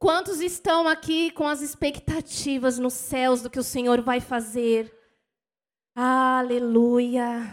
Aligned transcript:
Quantos 0.00 0.40
estão 0.40 0.88
aqui 0.88 1.30
com 1.30 1.46
as 1.46 1.60
expectativas 1.60 2.78
nos 2.78 2.94
céus 2.94 3.42
do 3.42 3.50
que 3.50 3.58
o 3.58 3.62
Senhor 3.62 4.00
vai 4.00 4.18
fazer? 4.18 4.90
Aleluia. 5.94 7.52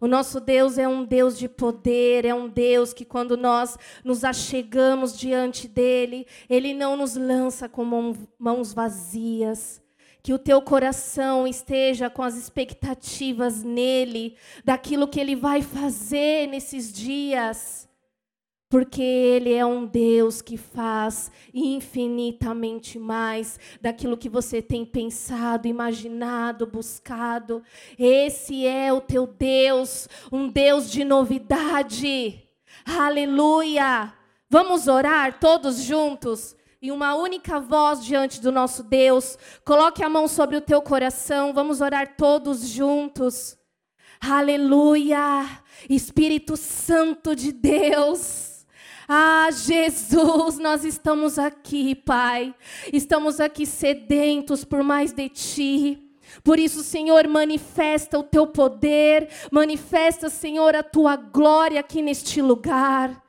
O 0.00 0.06
nosso 0.06 0.38
Deus 0.38 0.78
é 0.78 0.86
um 0.86 1.04
Deus 1.04 1.36
de 1.36 1.48
poder, 1.48 2.24
é 2.24 2.32
um 2.32 2.48
Deus 2.48 2.92
que, 2.92 3.04
quando 3.04 3.36
nós 3.36 3.76
nos 4.04 4.22
achegamos 4.22 5.18
diante 5.18 5.66
dEle, 5.66 6.24
Ele 6.48 6.72
não 6.72 6.96
nos 6.96 7.16
lança 7.16 7.68
com 7.68 8.14
mãos 8.38 8.72
vazias. 8.72 9.82
Que 10.22 10.32
o 10.32 10.38
teu 10.38 10.62
coração 10.62 11.48
esteja 11.48 12.08
com 12.08 12.22
as 12.22 12.36
expectativas 12.36 13.64
nele, 13.64 14.36
daquilo 14.64 15.08
que 15.08 15.18
Ele 15.18 15.34
vai 15.34 15.62
fazer 15.62 16.46
nesses 16.46 16.92
dias 16.92 17.85
porque 18.68 19.02
Ele 19.02 19.52
é 19.52 19.64
um 19.64 19.86
Deus 19.86 20.42
que 20.42 20.56
faz 20.56 21.30
infinitamente 21.54 22.98
mais 22.98 23.58
daquilo 23.80 24.16
que 24.16 24.28
você 24.28 24.60
tem 24.60 24.84
pensado, 24.84 25.68
imaginado, 25.68 26.66
buscado. 26.66 27.62
Esse 27.98 28.66
é 28.66 28.92
o 28.92 29.00
teu 29.00 29.26
Deus, 29.26 30.08
um 30.32 30.48
Deus 30.48 30.90
de 30.90 31.04
novidade. 31.04 32.42
Aleluia! 32.84 34.12
Vamos 34.48 34.88
orar 34.88 35.38
todos 35.38 35.82
juntos? 35.82 36.56
Em 36.80 36.90
uma 36.90 37.14
única 37.14 37.58
voz 37.58 38.04
diante 38.04 38.40
do 38.40 38.52
nosso 38.52 38.82
Deus. 38.82 39.38
Coloque 39.64 40.04
a 40.04 40.08
mão 40.08 40.28
sobre 40.28 40.56
o 40.56 40.60
teu 40.60 40.80
coração. 40.82 41.52
Vamos 41.52 41.80
orar 41.80 42.16
todos 42.16 42.68
juntos. 42.68 43.58
Aleluia! 44.20 45.62
Espírito 45.88 46.56
Santo 46.56 47.34
de 47.34 47.52
Deus. 47.52 48.55
Ah, 49.08 49.48
Jesus, 49.52 50.58
nós 50.58 50.84
estamos 50.84 51.38
aqui, 51.38 51.94
Pai. 51.94 52.52
Estamos 52.92 53.38
aqui 53.38 53.64
sedentos 53.64 54.64
por 54.64 54.82
mais 54.82 55.12
de 55.12 55.28
Ti. 55.28 56.02
Por 56.42 56.58
isso, 56.58 56.82
Senhor, 56.82 57.28
manifesta 57.28 58.18
o 58.18 58.24
teu 58.24 58.48
poder, 58.48 59.28
manifesta, 59.50 60.28
Senhor, 60.28 60.74
a 60.74 60.82
tua 60.82 61.14
glória 61.14 61.78
aqui 61.78 62.02
neste 62.02 62.42
lugar. 62.42 63.25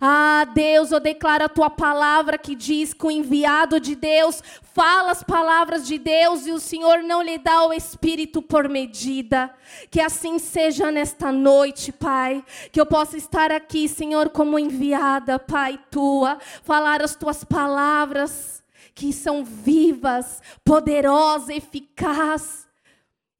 Ah, 0.00 0.46
Deus, 0.54 0.92
eu 0.92 1.00
declaro 1.00 1.44
a 1.44 1.48
tua 1.48 1.68
palavra 1.68 2.38
que 2.38 2.54
diz 2.54 2.94
que 2.94 3.06
o 3.06 3.10
enviado 3.10 3.80
de 3.80 3.96
Deus 3.96 4.42
fala 4.62 5.10
as 5.10 5.24
palavras 5.24 5.86
de 5.86 5.98
Deus 5.98 6.46
e 6.46 6.52
o 6.52 6.60
Senhor 6.60 7.02
não 7.02 7.20
lhe 7.20 7.36
dá 7.36 7.66
o 7.66 7.72
espírito 7.72 8.40
por 8.40 8.68
medida. 8.68 9.50
Que 9.90 10.00
assim 10.00 10.38
seja 10.38 10.92
nesta 10.92 11.32
noite, 11.32 11.90
Pai. 11.90 12.44
Que 12.70 12.80
eu 12.80 12.86
possa 12.86 13.16
estar 13.16 13.50
aqui, 13.50 13.88
Senhor, 13.88 14.30
como 14.30 14.58
enviada, 14.58 15.38
Pai, 15.38 15.80
tua, 15.90 16.38
falar 16.62 17.02
as 17.02 17.16
tuas 17.16 17.42
palavras 17.42 18.62
que 18.94 19.12
são 19.12 19.44
vivas, 19.44 20.40
poderosas, 20.64 21.50
eficazes 21.50 22.67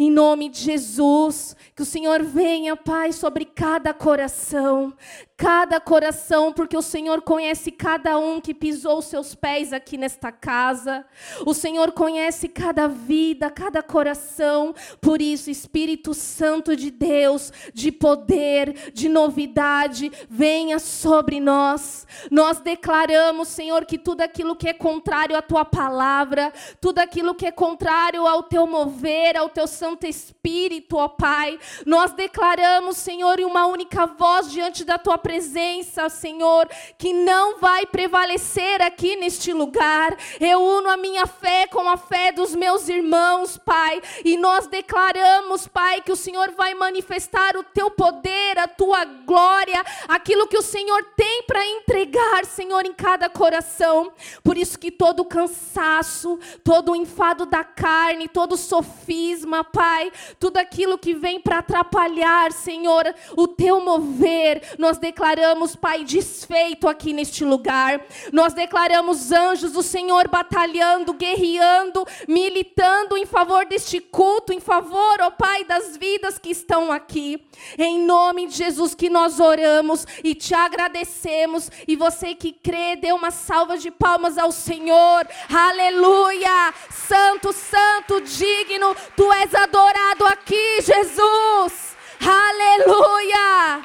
em 0.00 0.12
nome 0.12 0.48
de 0.48 0.60
Jesus, 0.60 1.56
que 1.74 1.82
o 1.82 1.84
Senhor 1.84 2.22
venha, 2.22 2.76
Pai, 2.76 3.10
sobre 3.10 3.44
cada 3.44 3.92
coração, 3.92 4.94
cada 5.36 5.80
coração, 5.80 6.52
porque 6.52 6.76
o 6.76 6.82
Senhor 6.82 7.20
conhece 7.20 7.72
cada 7.72 8.16
um 8.16 8.40
que 8.40 8.54
pisou 8.54 8.98
os 8.98 9.06
seus 9.06 9.34
pés 9.34 9.72
aqui 9.72 9.96
nesta 9.96 10.30
casa. 10.30 11.04
O 11.44 11.52
Senhor 11.52 11.90
conhece 11.90 12.46
cada 12.46 12.86
vida, 12.86 13.50
cada 13.50 13.82
coração. 13.82 14.72
Por 15.00 15.20
isso, 15.20 15.50
Espírito 15.50 16.14
Santo 16.14 16.76
de 16.76 16.92
Deus, 16.92 17.52
de 17.74 17.90
poder, 17.90 18.92
de 18.92 19.08
novidade, 19.08 20.12
venha 20.30 20.78
sobre 20.78 21.40
nós. 21.40 22.06
Nós 22.30 22.60
declaramos, 22.60 23.48
Senhor, 23.48 23.84
que 23.84 23.98
tudo 23.98 24.20
aquilo 24.20 24.54
que 24.54 24.68
é 24.68 24.72
contrário 24.72 25.36
à 25.36 25.42
tua 25.42 25.64
palavra, 25.64 26.52
tudo 26.80 27.00
aquilo 27.00 27.34
que 27.34 27.46
é 27.46 27.50
contrário 27.50 28.24
ao 28.28 28.44
teu 28.44 28.64
mover, 28.64 29.36
ao 29.36 29.48
teu 29.48 29.66
santo 29.66 29.87
Santo 29.88 30.06
Espírito, 30.06 30.98
ó 30.98 31.08
Pai. 31.08 31.58
Nós 31.86 32.12
declaramos, 32.12 32.98
Senhor, 32.98 33.40
em 33.40 33.46
uma 33.46 33.64
única 33.64 34.04
voz 34.04 34.50
diante 34.50 34.84
da 34.84 34.98
tua 34.98 35.16
presença, 35.16 36.10
Senhor, 36.10 36.68
que 36.98 37.14
não 37.14 37.58
vai 37.58 37.86
prevalecer 37.86 38.82
aqui 38.82 39.16
neste 39.16 39.50
lugar. 39.50 40.14
Eu 40.38 40.62
uno 40.62 40.90
a 40.90 40.96
minha 40.98 41.26
fé 41.26 41.66
com 41.66 41.88
a 41.88 41.96
fé 41.96 42.32
dos 42.32 42.54
meus 42.54 42.86
irmãos, 42.90 43.56
Pai, 43.56 44.02
e 44.22 44.36
nós 44.36 44.66
declaramos, 44.66 45.66
Pai, 45.66 46.02
que 46.02 46.12
o 46.12 46.16
Senhor 46.16 46.50
vai 46.50 46.74
manifestar 46.74 47.56
o 47.56 47.64
teu 47.64 47.90
poder, 47.90 48.58
a 48.58 48.68
tua 48.68 49.06
glória, 49.06 49.82
aquilo 50.06 50.48
que 50.48 50.58
o 50.58 50.62
Senhor 50.62 51.02
tem 51.16 51.44
para 51.44 51.64
entregar, 51.64 52.44
Senhor, 52.44 52.84
em 52.84 52.92
cada 52.92 53.30
coração. 53.30 54.12
Por 54.44 54.58
isso 54.58 54.78
que 54.78 54.90
todo 54.90 55.24
cansaço, 55.24 56.38
todo 56.62 56.94
enfado 56.94 57.46
da 57.46 57.64
carne, 57.64 58.28
todo 58.28 58.54
sofisma, 58.54 59.64
Pai, 59.78 60.10
tudo 60.40 60.56
aquilo 60.56 60.98
que 60.98 61.14
vem 61.14 61.38
para 61.38 61.58
atrapalhar, 61.58 62.50
Senhor, 62.50 63.14
o 63.36 63.46
teu 63.46 63.80
mover, 63.80 64.74
nós 64.76 64.98
declaramos, 64.98 65.76
Pai, 65.76 66.02
desfeito 66.02 66.88
aqui 66.88 67.12
neste 67.12 67.44
lugar. 67.44 68.04
Nós 68.32 68.52
declaramos 68.52 69.30
anjos 69.30 69.70
do 69.70 69.82
Senhor 69.84 70.26
batalhando, 70.26 71.12
guerreando, 71.12 72.04
militando 72.26 73.16
em 73.16 73.24
favor 73.24 73.66
deste 73.66 74.00
culto, 74.00 74.52
em 74.52 74.58
favor, 74.58 75.20
ó 75.20 75.30
Pai, 75.30 75.62
das 75.62 75.96
vidas 75.96 76.40
que 76.40 76.50
estão 76.50 76.90
aqui. 76.90 77.46
Em 77.78 78.00
nome 78.00 78.48
de 78.48 78.56
Jesus 78.56 78.96
que 78.96 79.08
nós 79.08 79.38
oramos 79.38 80.04
e 80.24 80.34
te 80.34 80.54
agradecemos. 80.54 81.70
E 81.86 81.94
você 81.94 82.34
que 82.34 82.50
crê, 82.52 82.96
dê 82.96 83.12
uma 83.12 83.30
salva 83.30 83.78
de 83.78 83.92
palmas 83.92 84.38
ao 84.38 84.50
Senhor. 84.50 85.24
Aleluia! 85.48 86.74
Santo, 86.90 87.52
santo, 87.52 88.20
digno, 88.22 88.96
tu 89.14 89.32
és 89.32 89.54
a 89.54 89.67
adorado 89.68 90.24
aqui, 90.24 90.80
Jesus. 90.80 91.94
Aleluia. 92.20 93.84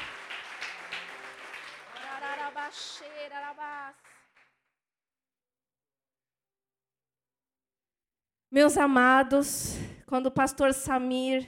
Meus 8.50 8.78
amados, 8.78 9.74
quando 10.06 10.26
o 10.26 10.30
pastor 10.30 10.72
Samir 10.72 11.46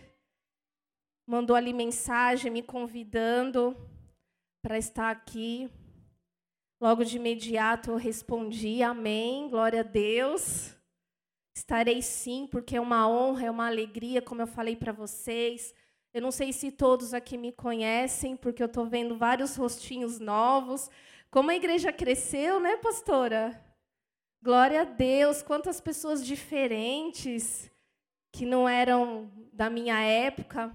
mandou 1.26 1.56
ali 1.56 1.72
mensagem 1.72 2.50
me 2.50 2.62
convidando 2.62 3.74
para 4.60 4.76
estar 4.76 5.10
aqui, 5.10 5.70
logo 6.80 7.04
de 7.04 7.16
imediato 7.16 7.92
eu 7.92 7.96
respondi: 7.96 8.82
Amém, 8.82 9.48
glória 9.48 9.80
a 9.80 9.84
Deus. 9.84 10.75
Estarei 11.56 12.02
sim, 12.02 12.46
porque 12.46 12.76
é 12.76 12.80
uma 12.80 13.08
honra, 13.08 13.46
é 13.46 13.50
uma 13.50 13.66
alegria, 13.66 14.20
como 14.20 14.42
eu 14.42 14.46
falei 14.46 14.76
para 14.76 14.92
vocês. 14.92 15.72
Eu 16.12 16.20
não 16.20 16.30
sei 16.30 16.52
se 16.52 16.70
todos 16.70 17.14
aqui 17.14 17.38
me 17.38 17.50
conhecem, 17.50 18.36
porque 18.36 18.62
eu 18.62 18.66
estou 18.66 18.84
vendo 18.84 19.16
vários 19.16 19.56
rostinhos 19.56 20.20
novos. 20.20 20.90
Como 21.30 21.50
a 21.50 21.56
igreja 21.56 21.90
cresceu, 21.90 22.60
né, 22.60 22.76
pastora? 22.76 23.58
Glória 24.42 24.82
a 24.82 24.84
Deus, 24.84 25.42
quantas 25.42 25.80
pessoas 25.80 26.22
diferentes 26.22 27.70
que 28.30 28.44
não 28.44 28.68
eram 28.68 29.30
da 29.50 29.70
minha 29.70 29.98
época. 29.98 30.70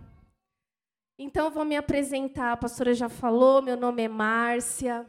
Então, 1.15 1.51
vou 1.51 1.63
me 1.63 1.77
apresentar. 1.77 2.53
A 2.53 2.57
pastora 2.57 2.95
já 2.95 3.07
falou, 3.07 3.61
meu 3.61 3.77
nome 3.77 4.01
é 4.01 4.07
Márcia. 4.07 5.05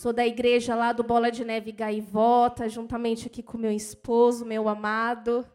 Sou 0.00 0.14
da 0.14 0.26
igreja 0.26 0.74
lá 0.74 0.94
do 0.94 1.02
Bola 1.02 1.30
de 1.30 1.44
Neve 1.44 1.72
Gaivota, 1.72 2.70
juntamente 2.70 3.26
aqui 3.26 3.42
com 3.42 3.58
meu 3.58 3.70
esposo, 3.70 4.46
meu 4.46 4.66
amado, 4.66 5.46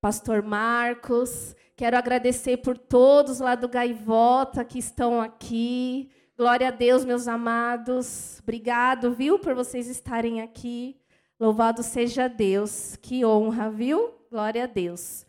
pastor 0.00 0.42
Marcos. 0.42 1.54
Quero 1.76 1.98
agradecer 1.98 2.56
por 2.56 2.78
todos 2.78 3.38
lá 3.38 3.54
do 3.54 3.68
Gaivota 3.68 4.64
que 4.64 4.78
estão 4.78 5.20
aqui. 5.20 6.08
Glória 6.34 6.68
a 6.68 6.70
Deus, 6.70 7.04
meus 7.04 7.28
amados. 7.28 8.40
Obrigado, 8.42 9.12
viu, 9.12 9.38
por 9.38 9.54
vocês 9.54 9.86
estarem 9.86 10.40
aqui. 10.40 10.96
Louvado 11.38 11.82
seja 11.82 12.30
Deus. 12.30 12.96
Que 13.02 13.22
honra, 13.22 13.68
viu? 13.68 14.14
Glória 14.30 14.64
a 14.64 14.66
Deus. 14.66 15.26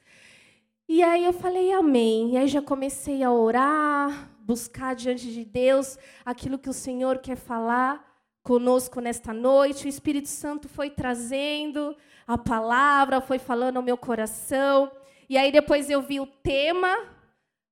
E 0.87 1.03
aí 1.03 1.25
eu 1.25 1.33
falei 1.33 1.73
amém. 1.73 2.35
E 2.35 2.37
aí 2.37 2.47
já 2.47 2.61
comecei 2.61 3.21
a 3.21 3.33
orar, 3.33 4.31
buscar 4.39 4.95
diante 4.95 5.29
de 5.29 5.43
Deus 5.43 5.99
aquilo 6.23 6.57
que 6.57 6.69
o 6.69 6.73
Senhor 6.73 7.17
quer 7.17 7.35
falar 7.35 8.06
conosco 8.47 9.01
nesta 9.01 9.33
noite. 9.33 9.87
O 9.87 9.89
Espírito 9.89 10.29
Santo 10.29 10.69
foi 10.69 10.89
trazendo 10.89 11.93
a 12.25 12.37
palavra, 12.37 13.19
foi 13.19 13.37
falando 13.37 13.75
ao 13.75 13.83
meu 13.83 13.97
coração. 13.97 14.89
E 15.27 15.37
aí 15.37 15.51
depois 15.51 15.89
eu 15.89 16.01
vi 16.01 16.21
o 16.21 16.25
tema 16.25 16.95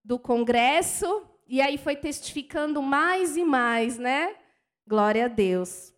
do 0.04 0.19
congresso 0.19 1.24
e 1.48 1.62
aí 1.62 1.77
foi 1.77 1.95
testificando 1.95 2.81
mais 2.81 3.38
e 3.38 3.45
mais, 3.45 3.98
né? 3.98 4.36
Glória 4.86 5.25
a 5.25 5.30
Deus. 5.30 5.94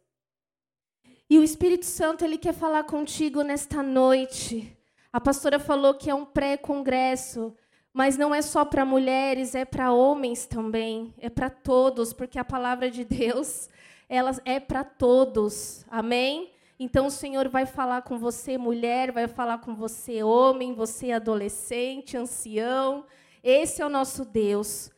E 1.28 1.40
o 1.40 1.44
Espírito 1.44 1.86
Santo 1.86 2.24
ele 2.24 2.38
quer 2.38 2.54
falar 2.54 2.84
contigo 2.84 3.42
nesta 3.42 3.82
noite. 3.82 4.78
A 5.12 5.20
pastora 5.20 5.58
falou 5.58 5.96
que 5.96 6.08
é 6.08 6.14
um 6.14 6.24
pré-congresso 6.24 7.52
mas 7.98 8.16
não 8.16 8.36
é 8.36 8.44
só 8.44 8.64
para 8.64 8.86
mulheres, 8.86 9.56
é 9.56 9.66
para 9.66 9.92
homens 9.92 10.46
também, 10.46 11.16
é 11.18 11.32
para 11.32 11.50
todos, 11.50 12.14
porque 12.14 12.38
a 12.38 12.46
palavra 12.46 12.92
de 12.92 13.04
Deus, 13.04 13.68
ela 14.10 14.32
é 14.46 14.60
para 14.60 14.84
todos. 14.84 15.86
Amém? 15.90 16.52
Então 16.80 17.08
o 17.08 17.12
Senhor 17.12 17.50
vai 17.50 17.66
falar 17.66 18.04
com 18.04 18.18
você, 18.18 18.58
mulher, 18.58 19.12
vai 19.12 19.28
falar 19.28 19.58
com 19.60 19.74
você, 19.74 20.24
homem, 20.24 20.74
você 20.74 21.12
adolescente, 21.12 22.16
ancião. 22.16 23.06
Esse 23.44 23.82
é 23.82 23.86
o 23.86 23.90
nosso 23.90 24.24
Deus. 24.24 24.92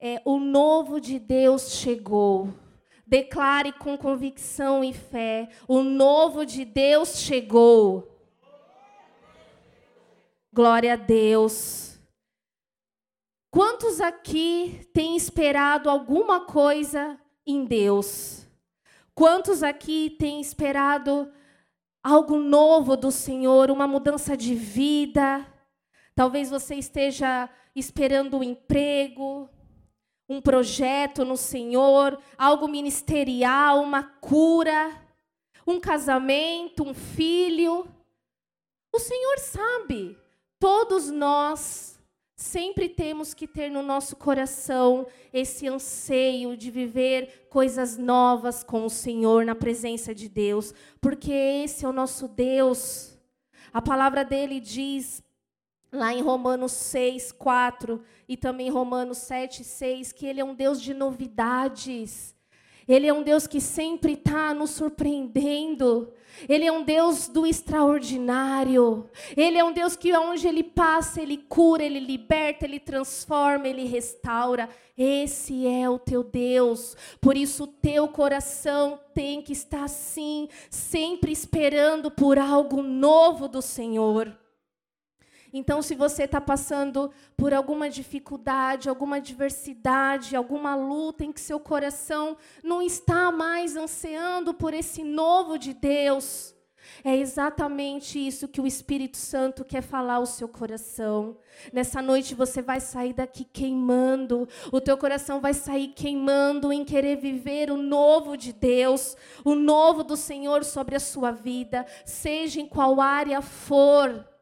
É, 0.00 0.20
o 0.24 0.38
novo 0.38 1.00
de 1.00 1.18
Deus 1.18 1.72
chegou. 1.76 2.48
Declare 3.06 3.72
com 3.72 3.96
convicção 3.96 4.82
e 4.82 4.92
fé: 4.92 5.48
o 5.68 5.82
novo 5.82 6.44
de 6.44 6.64
Deus 6.64 7.20
chegou. 7.20 8.10
Glória 10.52 10.94
a 10.94 10.96
Deus. 10.96 11.98
Quantos 13.50 14.00
aqui 14.00 14.88
têm 14.92 15.16
esperado 15.16 15.88
alguma 15.88 16.40
coisa 16.40 17.18
em 17.46 17.64
Deus? 17.64 18.46
Quantos 19.14 19.62
aqui 19.62 20.16
têm 20.18 20.40
esperado 20.40 21.32
algo 22.02 22.38
novo 22.38 22.96
do 22.96 23.10
Senhor, 23.10 23.70
uma 23.70 23.86
mudança 23.86 24.36
de 24.36 24.54
vida? 24.54 25.46
Talvez 26.14 26.50
você 26.50 26.74
esteja 26.76 27.48
esperando 27.74 28.38
um 28.38 28.42
emprego, 28.42 29.48
um 30.28 30.40
projeto 30.40 31.24
no 31.24 31.36
Senhor, 31.36 32.18
algo 32.38 32.68
ministerial, 32.68 33.82
uma 33.82 34.02
cura, 34.02 35.02
um 35.66 35.78
casamento, 35.80 36.82
um 36.82 36.94
filho. 36.94 37.86
O 38.92 38.98
Senhor 38.98 39.38
sabe. 39.38 40.18
Todos 40.58 41.10
nós 41.10 41.93
sempre 42.44 42.90
temos 42.90 43.32
que 43.32 43.48
ter 43.48 43.70
no 43.70 43.82
nosso 43.82 44.14
coração 44.16 45.06
esse 45.32 45.66
anseio 45.66 46.58
de 46.58 46.70
viver 46.70 47.46
coisas 47.48 47.96
novas 47.96 48.62
com 48.62 48.84
o 48.84 48.90
Senhor 48.90 49.46
na 49.46 49.54
presença 49.54 50.14
de 50.14 50.28
Deus, 50.28 50.74
porque 51.00 51.32
esse 51.32 51.86
é 51.86 51.88
o 51.88 51.92
nosso 51.92 52.28
Deus. 52.28 53.18
A 53.72 53.80
palavra 53.80 54.22
dele 54.26 54.60
diz 54.60 55.22
lá 55.90 56.12
em 56.12 56.20
Romanos 56.20 56.72
6, 56.72 57.32
4 57.32 58.02
e 58.28 58.36
também 58.36 58.68
Romanos 58.68 59.18
7, 59.18 59.64
6, 59.64 60.12
que 60.12 60.26
Ele 60.26 60.40
é 60.40 60.44
um 60.44 60.54
Deus 60.54 60.82
de 60.82 60.92
novidades. 60.92 62.33
Ele 62.88 63.06
é 63.06 63.12
um 63.12 63.22
Deus 63.22 63.46
que 63.46 63.60
sempre 63.60 64.12
está 64.12 64.52
nos 64.52 64.70
surpreendendo. 64.70 66.12
Ele 66.48 66.66
é 66.66 66.72
um 66.72 66.82
Deus 66.82 67.28
do 67.28 67.46
extraordinário. 67.46 69.08
Ele 69.36 69.56
é 69.56 69.64
um 69.64 69.72
Deus 69.72 69.96
que 69.96 70.12
onde 70.16 70.46
Ele 70.46 70.62
passa, 70.62 71.20
Ele 71.20 71.38
cura, 71.38 71.82
Ele 71.82 72.00
liberta, 72.00 72.64
Ele 72.64 72.80
transforma, 72.80 73.68
Ele 73.68 73.84
restaura. 73.84 74.68
Esse 74.96 75.66
é 75.66 75.88
o 75.88 75.98
teu 75.98 76.22
Deus. 76.22 76.96
Por 77.20 77.36
isso, 77.36 77.64
o 77.64 77.68
teu 77.68 78.08
coração 78.08 79.00
tem 79.14 79.40
que 79.40 79.52
estar 79.52 79.84
assim, 79.84 80.48
sempre 80.68 81.32
esperando 81.32 82.10
por 82.10 82.38
algo 82.38 82.82
novo 82.82 83.48
do 83.48 83.62
Senhor. 83.62 84.43
Então, 85.56 85.80
se 85.80 85.94
você 85.94 86.24
está 86.24 86.40
passando 86.40 87.12
por 87.36 87.54
alguma 87.54 87.88
dificuldade, 87.88 88.88
alguma 88.88 89.16
adversidade, 89.16 90.34
alguma 90.34 90.74
luta 90.74 91.24
em 91.24 91.30
que 91.30 91.40
seu 91.40 91.60
coração 91.60 92.36
não 92.60 92.82
está 92.82 93.30
mais 93.30 93.76
ansiando 93.76 94.52
por 94.52 94.74
esse 94.74 95.04
novo 95.04 95.56
de 95.56 95.72
Deus, 95.72 96.56
é 97.04 97.16
exatamente 97.16 98.18
isso 98.18 98.48
que 98.48 98.60
o 98.60 98.66
Espírito 98.66 99.16
Santo 99.16 99.64
quer 99.64 99.80
falar 99.80 100.14
ao 100.14 100.26
seu 100.26 100.48
coração. 100.48 101.36
Nessa 101.72 102.02
noite 102.02 102.34
você 102.34 102.60
vai 102.60 102.80
sair 102.80 103.12
daqui 103.12 103.44
queimando, 103.44 104.48
o 104.72 104.80
teu 104.80 104.98
coração 104.98 105.40
vai 105.40 105.54
sair 105.54 105.88
queimando 105.94 106.72
em 106.72 106.84
querer 106.84 107.16
viver 107.16 107.70
o 107.70 107.76
novo 107.76 108.36
de 108.36 108.52
Deus, 108.52 109.16
o 109.44 109.54
novo 109.54 110.02
do 110.02 110.16
Senhor 110.16 110.64
sobre 110.64 110.96
a 110.96 111.00
sua 111.00 111.30
vida, 111.30 111.86
seja 112.04 112.60
em 112.60 112.66
qual 112.66 113.00
área 113.00 113.40
for. 113.40 114.33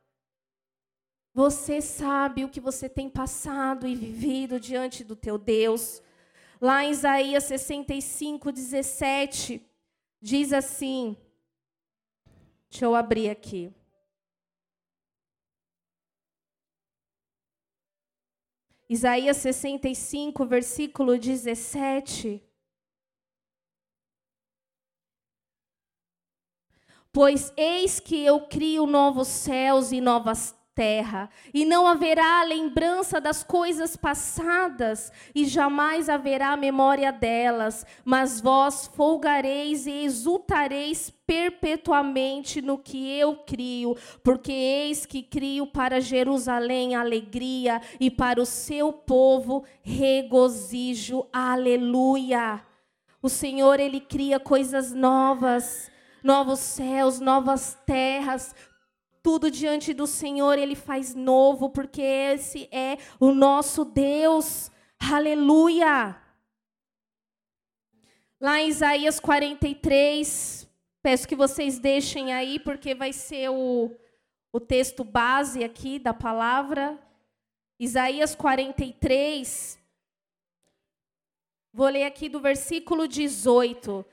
Você 1.35 1.81
sabe 1.81 2.45
o 2.45 2.49
que 2.49 2.61
você 2.61 2.89
tem 2.89 3.09
passado 3.09 3.87
e 3.87 3.95
vivido 3.95 4.61
diante 4.61 5.03
do 5.03 5.17
teu 5.17 5.39
Deus. 5.39 6.03
Lá 6.61 6.85
em 6.85 6.91
Isaías 6.91 7.45
65, 7.45 8.53
17, 8.53 9.67
diz 10.21 10.53
assim. 10.53 11.17
Deixa 12.69 12.85
eu 12.85 12.95
abrir 12.95 13.31
aqui. 13.31 13.75
Isaías 18.89 19.39
65, 19.39 20.45
versículo 20.45 21.19
17. 21.19 22.43
Pois 27.11 27.53
eis 27.57 27.99
que 27.99 28.23
eu 28.23 28.47
crio 28.49 28.87
novos 28.87 29.29
céus 29.29 29.93
e 29.93 30.01
novas 30.01 30.55
terra, 30.75 31.29
e 31.53 31.65
não 31.65 31.87
haverá 31.87 32.43
lembrança 32.45 33.21
das 33.21 33.45
coisas 33.45 33.97
passadas, 33.97 35.13
e 35.35 35.45
jamais 35.45 36.09
haverá 36.09 36.57
memória 36.57 37.13
delas, 37.13 37.87
mas 38.05 38.41
vós 38.41 38.87
folgareis 38.95 39.87
e 39.87 40.05
exultareis 40.05 41.13
perpetuamente 41.27 42.61
no 42.61 42.77
que 42.77 43.11
eu 43.19 43.37
crio, 43.37 43.97
porque 44.23 44.53
eis 44.53 45.07
que 45.07 45.23
crio 45.23 45.67
para 45.67 46.01
Jerusalém 46.01 46.95
alegria 46.95 47.81
e 48.01 48.11
para 48.11 48.41
o 48.41 48.47
seu 48.47 48.93
povo 48.93 49.65
regozijo. 49.83 51.27
Aleluia. 51.33 52.63
O 53.23 53.29
Senhor 53.29 53.79
ele 53.79 54.01
cria 54.01 54.41
coisas 54.41 54.93
novas, 54.93 55.91
novos 56.23 56.59
céus, 56.59 57.21
novas 57.21 57.79
terras, 57.87 58.55
tudo 59.23 59.51
diante 59.51 59.95
do 59.95 60.07
Senhor 60.07 60.59
ele 60.59 60.75
faz 60.75 61.15
novo, 61.15 61.71
porque 61.71 62.03
esse 62.03 62.69
é 62.73 62.99
o 63.21 63.33
nosso 63.33 63.85
Deus. 63.85 64.71
Aleluia! 64.99 66.21
Lá 68.41 68.61
em 68.61 68.69
Isaías 68.69 69.21
43, 69.21 70.69
peço 71.01 71.29
que 71.29 71.37
vocês 71.37 71.79
deixem 71.79 72.33
aí, 72.33 72.59
porque 72.59 72.93
vai 72.93 73.13
ser 73.13 73.51
o, 73.51 73.95
o 74.53 74.59
texto 74.59 75.05
base 75.05 75.63
aqui 75.63 76.01
da 76.01 76.13
palavra. 76.13 76.99
Isaías 77.79 78.35
43, 78.35 79.79
vou 81.73 81.87
ler 81.89 82.05
aqui 82.05 82.29
do 82.29 82.41
versículo 82.41 83.07
18. 83.07 84.05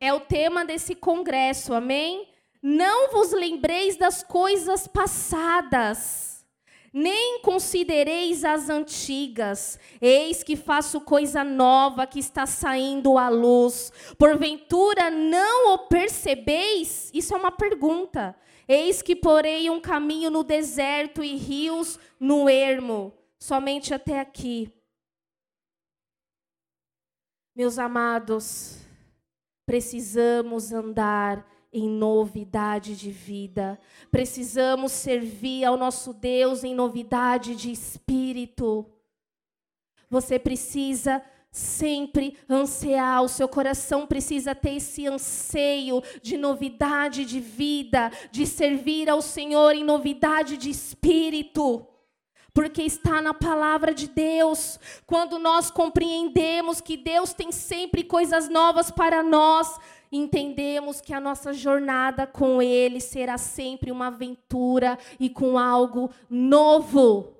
É 0.00 0.14
o 0.14 0.20
tema 0.20 0.64
desse 0.64 0.94
congresso, 0.94 1.74
amém? 1.74 2.26
Não 2.62 3.10
vos 3.10 3.32
lembreis 3.32 3.96
das 3.96 4.22
coisas 4.22 4.86
passadas, 4.86 6.44
nem 6.92 7.40
considereis 7.42 8.44
as 8.44 8.68
antigas. 8.68 9.78
Eis 10.00 10.42
que 10.42 10.56
faço 10.56 11.00
coisa 11.00 11.44
nova 11.44 12.06
que 12.06 12.18
está 12.18 12.46
saindo 12.46 13.16
à 13.16 13.28
luz. 13.28 13.92
Porventura 14.18 15.10
não 15.10 15.74
o 15.74 15.78
percebeis? 15.86 17.10
Isso 17.14 17.34
é 17.34 17.36
uma 17.36 17.52
pergunta. 17.52 18.34
Eis 18.66 19.00
que 19.00 19.14
porei 19.14 19.70
um 19.70 19.80
caminho 19.80 20.30
no 20.30 20.42
deserto 20.42 21.22
e 21.22 21.36
rios 21.36 21.98
no 22.18 22.48
ermo. 22.48 23.12
Somente 23.38 23.94
até 23.94 24.18
aqui. 24.18 24.72
Meus 27.54 27.78
amados, 27.78 28.78
precisamos 29.66 30.72
andar 30.72 31.44
em 31.72 31.88
novidade 31.88 32.96
de 32.96 33.10
vida. 33.10 33.78
Precisamos 34.10 34.92
servir 34.92 35.64
ao 35.64 35.76
nosso 35.76 36.12
Deus 36.12 36.64
em 36.64 36.74
novidade 36.74 37.54
de 37.54 37.70
espírito. 37.70 38.86
Você 40.10 40.38
precisa 40.38 41.22
sempre 41.50 42.36
ansiar, 42.48 43.22
o 43.22 43.28
seu 43.28 43.48
coração 43.48 44.06
precisa 44.06 44.54
ter 44.54 44.76
esse 44.76 45.06
anseio 45.06 46.02
de 46.22 46.36
novidade 46.36 47.24
de 47.24 47.40
vida, 47.40 48.10
de 48.30 48.46
servir 48.46 49.08
ao 49.08 49.20
Senhor 49.20 49.74
em 49.74 49.84
novidade 49.84 50.56
de 50.56 50.70
espírito. 50.70 51.86
Porque 52.52 52.82
está 52.82 53.22
na 53.22 53.32
palavra 53.32 53.94
de 53.94 54.08
Deus. 54.08 54.80
Quando 55.06 55.38
nós 55.38 55.70
compreendemos 55.70 56.80
que 56.80 56.96
Deus 56.96 57.32
tem 57.32 57.52
sempre 57.52 58.02
coisas 58.02 58.48
novas 58.48 58.90
para 58.90 59.22
nós, 59.22 59.78
entendemos 60.10 61.00
que 61.00 61.12
a 61.12 61.20
nossa 61.20 61.52
jornada 61.52 62.26
com 62.26 62.60
Ele 62.62 63.00
será 63.00 63.38
sempre 63.38 63.90
uma 63.90 64.08
aventura 64.08 64.98
e 65.18 65.28
com 65.28 65.58
algo 65.58 66.10
novo. 66.28 67.34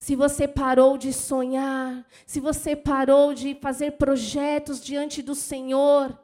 Se 0.00 0.14
você 0.14 0.46
parou 0.46 0.96
de 0.96 1.12
sonhar, 1.12 2.06
se 2.24 2.38
você 2.38 2.76
parou 2.76 3.34
de 3.34 3.54
fazer 3.56 3.92
projetos 3.92 4.80
diante 4.80 5.20
do 5.22 5.34
Senhor, 5.34 6.16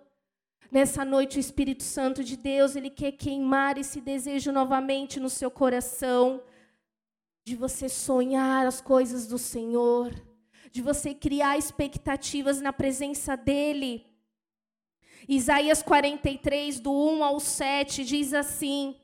nessa 0.70 1.04
noite 1.04 1.38
o 1.38 1.40
Espírito 1.40 1.82
Santo 1.82 2.22
de 2.22 2.36
Deus, 2.36 2.76
ele 2.76 2.88
quer 2.88 3.12
queimar 3.12 3.76
esse 3.76 4.00
desejo 4.00 4.52
novamente 4.52 5.18
no 5.18 5.28
seu 5.28 5.50
coração, 5.50 6.40
de 7.44 7.56
você 7.56 7.88
sonhar 7.88 8.66
as 8.66 8.80
coisas 8.80 9.26
do 9.26 9.38
Senhor, 9.38 10.14
de 10.72 10.80
você 10.80 11.12
criar 11.12 11.58
expectativas 11.58 12.60
na 12.60 12.72
presença 12.72 13.36
dEle. 13.36 14.06
Isaías 15.28 15.82
43, 15.82 16.80
do 16.80 16.92
1 16.92 17.24
ao 17.24 17.40
7, 17.40 18.04
diz 18.04 18.34
assim: 18.34 18.96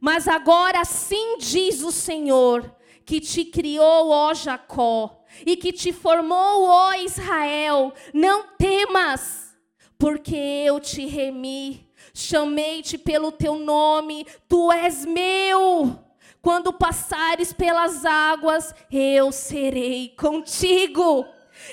Mas 0.00 0.28
agora 0.28 0.84
sim 0.84 1.38
diz 1.38 1.82
o 1.82 1.90
Senhor, 1.90 2.74
que 3.04 3.20
te 3.20 3.44
criou, 3.44 4.10
ó 4.10 4.34
Jacó, 4.34 5.24
e 5.44 5.56
que 5.56 5.72
te 5.72 5.92
formou, 5.92 6.64
ó 6.64 6.94
Israel, 6.94 7.92
não 8.12 8.48
temas, 8.58 9.56
porque 9.98 10.36
eu 10.36 10.78
te 10.80 11.06
remi, 11.06 11.88
chamei-te 12.12 12.98
pelo 12.98 13.32
teu 13.32 13.56
nome, 13.56 14.26
tu 14.48 14.70
és 14.70 15.04
meu. 15.04 15.98
Quando 16.42 16.72
passares 16.72 17.52
pelas 17.52 18.04
águas, 18.04 18.72
eu 18.90 19.32
serei 19.32 20.10
contigo. 20.10 21.26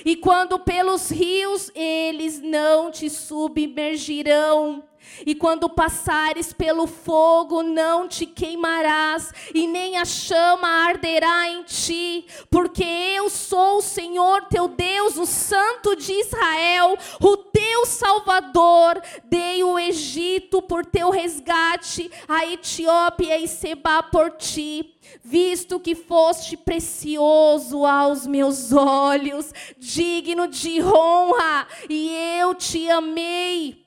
E 0.04 0.16
quando 0.16 0.58
pelos 0.58 1.10
rios, 1.10 1.70
eles 1.74 2.40
não 2.40 2.90
te 2.90 3.08
submergirão. 3.10 4.84
E 5.26 5.34
quando 5.34 5.68
passares 5.68 6.52
pelo 6.52 6.86
fogo, 6.86 7.62
não 7.62 8.08
te 8.08 8.26
queimarás, 8.26 9.32
e 9.54 9.66
nem 9.66 9.96
a 9.96 10.04
chama 10.04 10.66
arderá 10.66 11.48
em 11.48 11.62
ti, 11.62 12.26
porque 12.50 12.82
eu 12.82 13.28
sou 13.30 13.78
o 13.78 13.82
Senhor 13.82 14.46
teu 14.46 14.66
Deus, 14.66 15.16
o 15.16 15.26
Santo 15.26 15.94
de 15.94 16.12
Israel, 16.12 16.96
o 17.20 17.36
teu 17.64 17.86
Salvador. 17.86 19.00
Dei 19.24 19.64
o 19.64 19.78
Egito 19.78 20.60
por 20.60 20.84
teu 20.84 21.10
resgate, 21.10 22.10
a 22.28 22.46
Etiópia 22.46 23.38
e 23.38 23.48
Seba 23.48 24.02
por 24.02 24.32
ti 24.32 24.90
visto 25.22 25.78
que 25.78 25.94
foste 25.94 26.56
precioso 26.56 27.84
aos 27.84 28.26
meus 28.26 28.72
olhos, 28.72 29.52
digno 29.78 30.48
de 30.48 30.82
honra, 30.82 31.66
e 31.88 32.10
eu 32.40 32.54
te 32.54 32.88
amei. 32.90 33.83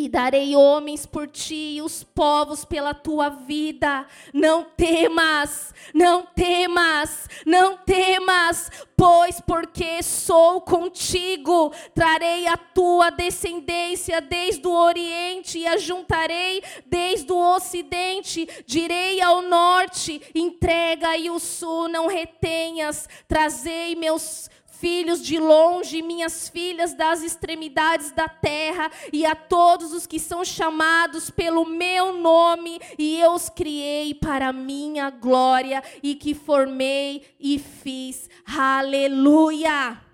E 0.00 0.08
darei 0.08 0.54
homens 0.54 1.04
por 1.04 1.26
ti 1.26 1.74
e 1.74 1.82
os 1.82 2.04
povos 2.04 2.64
pela 2.64 2.94
tua 2.94 3.28
vida. 3.30 4.06
Não 4.32 4.62
temas, 4.62 5.74
não 5.92 6.24
temas, 6.24 7.28
não 7.44 7.76
temas, 7.78 8.70
pois 8.96 9.40
porque 9.40 10.00
sou 10.00 10.60
contigo, 10.60 11.72
trarei 11.92 12.46
a 12.46 12.56
tua 12.56 13.10
descendência 13.10 14.20
desde 14.20 14.68
o 14.68 14.72
oriente 14.72 15.58
e 15.58 15.66
a 15.66 15.76
juntarei 15.76 16.62
desde 16.86 17.32
o 17.32 17.56
ocidente. 17.56 18.48
Direi 18.66 19.20
ao 19.20 19.42
norte: 19.42 20.22
entrega 20.32 21.16
e 21.16 21.28
o 21.28 21.40
sul 21.40 21.88
não 21.88 22.06
retenhas. 22.06 23.08
Trazei 23.26 23.96
meus 23.96 24.48
filhos 24.80 25.22
de 25.22 25.38
longe, 25.38 26.02
minhas 26.02 26.48
filhas 26.48 26.94
das 26.94 27.22
extremidades 27.22 28.10
da 28.12 28.28
terra, 28.28 28.90
e 29.12 29.26
a 29.26 29.34
todos 29.34 29.92
os 29.92 30.06
que 30.06 30.18
são 30.18 30.44
chamados 30.44 31.30
pelo 31.30 31.64
meu 31.64 32.12
nome, 32.12 32.80
e 32.98 33.20
eu 33.20 33.32
os 33.32 33.48
criei 33.48 34.14
para 34.14 34.52
minha 34.52 35.10
glória, 35.10 35.82
e 36.02 36.14
que 36.14 36.34
formei 36.34 37.22
e 37.38 37.58
fiz. 37.58 38.28
Aleluia! 38.46 40.07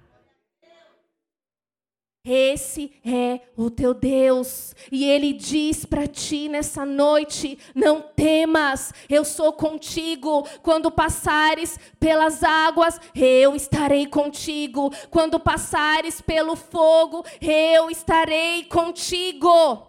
Esse 2.26 2.90
é 3.04 3.40
o 3.54 3.68
teu 3.68 3.92
Deus, 3.92 4.74
e 4.90 5.04
Ele 5.04 5.30
diz 5.34 5.84
para 5.84 6.06
ti 6.06 6.48
nessa 6.48 6.86
noite: 6.86 7.58
não 7.74 8.00
temas, 8.00 8.94
eu 9.10 9.26
sou 9.26 9.52
contigo. 9.52 10.48
Quando 10.62 10.90
passares 10.90 11.78
pelas 12.00 12.42
águas, 12.42 12.98
eu 13.14 13.54
estarei 13.54 14.06
contigo. 14.06 14.90
Quando 15.10 15.38
passares 15.38 16.22
pelo 16.22 16.56
fogo, 16.56 17.26
eu 17.42 17.90
estarei 17.90 18.64
contigo. 18.64 19.86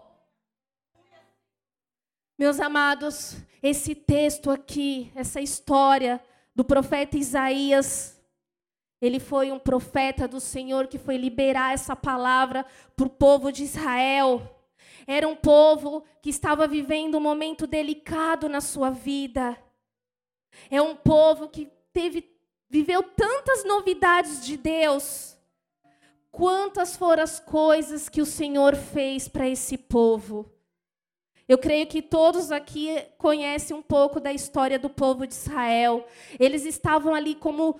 Meus 2.37 2.59
amados, 2.59 3.37
esse 3.63 3.95
texto 3.95 4.51
aqui, 4.51 5.09
essa 5.15 5.39
história 5.39 6.19
do 6.53 6.65
profeta 6.65 7.17
Isaías, 7.17 8.14
ele 9.01 9.19
foi 9.19 9.51
um 9.51 9.59
profeta 9.59 10.27
do 10.27 10.39
Senhor 10.39 10.87
que 10.87 10.97
foi 10.97 11.17
liberar 11.17 11.73
essa 11.73 11.95
palavra 11.95 12.65
para 12.95 13.05
o 13.05 13.09
povo 13.09 13.51
de 13.51 13.63
Israel. 13.63 14.41
Era 15.05 15.27
um 15.27 15.35
povo 15.35 16.03
que 16.21 16.29
estava 16.29 16.67
vivendo 16.67 17.17
um 17.17 17.21
momento 17.21 17.67
delicado 17.67 18.49
na 18.49 18.61
sua 18.61 18.89
vida. 18.89 19.57
É 20.69 20.81
um 20.81 20.95
povo 20.95 21.49
que 21.49 21.69
teve, 21.93 22.27
viveu 22.69 23.03
tantas 23.03 23.63
novidades 23.63 24.43
de 24.45 24.57
Deus. 24.57 25.37
Quantas 26.31 26.95
foram 26.95 27.23
as 27.23 27.39
coisas 27.39 28.09
que 28.09 28.21
o 28.21 28.25
Senhor 28.25 28.75
fez 28.75 29.27
para 29.27 29.47
esse 29.47 29.77
povo? 29.77 30.51
Eu 31.47 31.59
creio 31.59 31.85
que 31.85 32.01
todos 32.01 32.51
aqui 32.51 32.97
conhecem 33.19 33.75
um 33.75 33.81
pouco 33.81 34.19
da 34.19 34.33
história 34.33 34.79
do 34.79 34.89
povo 34.89 35.27
de 35.27 35.33
Israel. 35.33 36.07
Eles 36.39 36.65
estavam 36.65 37.13
ali 37.13 37.35
como 37.35 37.79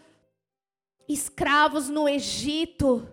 escravos 1.07 1.89
no 1.89 2.07
Egito. 2.07 3.07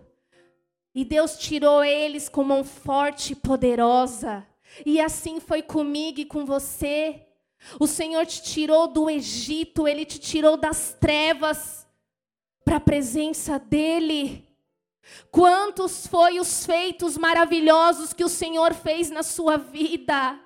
E 0.95 1.03
Deus 1.03 1.37
tirou 1.37 1.83
eles 1.83 2.29
com 2.29 2.43
mão 2.43 2.63
forte 2.63 3.33
e 3.33 3.35
poderosa. 3.35 4.45
E 4.85 4.99
assim 4.99 5.39
foi 5.39 5.61
comigo 5.61 6.19
e 6.19 6.25
com 6.25 6.45
você. 6.45 7.21
O 7.79 7.87
Senhor 7.87 8.25
te 8.25 8.43
tirou 8.43 8.87
do 8.87 9.09
Egito, 9.09 9.87
Ele 9.87 10.05
te 10.05 10.19
tirou 10.19 10.57
das 10.57 10.95
trevas 10.99 11.87
para 12.63 12.77
a 12.77 12.81
presença 12.81 13.57
dEle. 13.57 14.47
Quantos 15.31 16.07
foi 16.07 16.39
os 16.39 16.65
feitos 16.65 17.17
maravilhosos 17.17 18.13
que 18.13 18.23
o 18.23 18.29
Senhor 18.29 18.73
fez 18.73 19.09
na 19.09 19.23
sua 19.23 19.57
vida? 19.57 20.39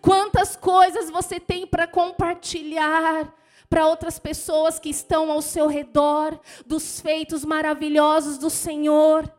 Quantas 0.00 0.56
coisas 0.56 1.10
você 1.10 1.38
tem 1.38 1.66
para 1.66 1.86
compartilhar? 1.86 3.32
Para 3.72 3.86
outras 3.86 4.18
pessoas 4.18 4.78
que 4.78 4.90
estão 4.90 5.32
ao 5.32 5.40
seu 5.40 5.66
redor, 5.66 6.38
dos 6.66 7.00
feitos 7.00 7.42
maravilhosos 7.42 8.36
do 8.36 8.50
Senhor. 8.50 9.34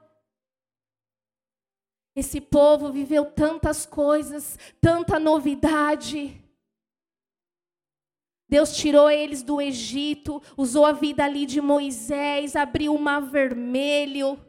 Esse 2.16 2.42
povo 2.42 2.92
viveu 2.92 3.26
tantas 3.26 3.86
coisas, 3.86 4.58
tanta 4.82 5.20
novidade. 5.20 6.44
Deus 8.50 8.76
tirou 8.76 9.08
eles 9.08 9.44
do 9.44 9.62
Egito, 9.62 10.42
usou 10.58 10.88
a 10.88 10.94
vida 10.94 11.24
ali 11.24 11.46
de 11.46 11.62
Moisés, 11.62 12.56
abriu 12.56 12.96
o 12.96 13.00
mar 13.00 13.22
vermelho. 13.22 14.44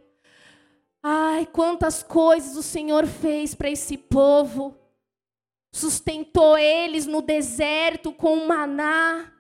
Ai, 1.03 1.45
quantas 1.45 2.03
coisas 2.03 2.57
o 2.57 2.63
Senhor 2.63 3.07
fez 3.07 3.55
para 3.55 3.69
esse 3.69 3.99
povo. 3.99 4.75
Sustentou 5.71 6.57
eles 6.57 7.05
no 7.05 7.21
deserto 7.21 8.15
com 8.15 8.47
maná. 8.47 9.34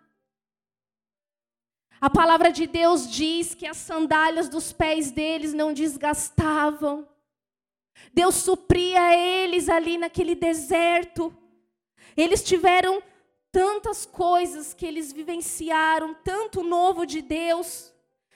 A 2.04 2.10
palavra 2.10 2.52
de 2.52 2.66
Deus 2.66 3.10
diz 3.10 3.54
que 3.54 3.66
as 3.66 3.78
sandálias 3.78 4.46
dos 4.46 4.74
pés 4.74 5.10
deles 5.10 5.54
não 5.54 5.72
desgastavam. 5.72 7.08
Deus 8.12 8.34
supria 8.34 9.16
eles 9.16 9.70
ali 9.70 9.96
naquele 9.96 10.34
deserto. 10.34 11.34
Eles 12.14 12.44
tiveram 12.44 13.02
tantas 13.50 14.04
coisas 14.04 14.74
que 14.74 14.84
eles 14.84 15.14
vivenciaram, 15.14 16.14
tanto 16.22 16.62
novo 16.62 17.06
de 17.06 17.22
Deus, 17.22 17.90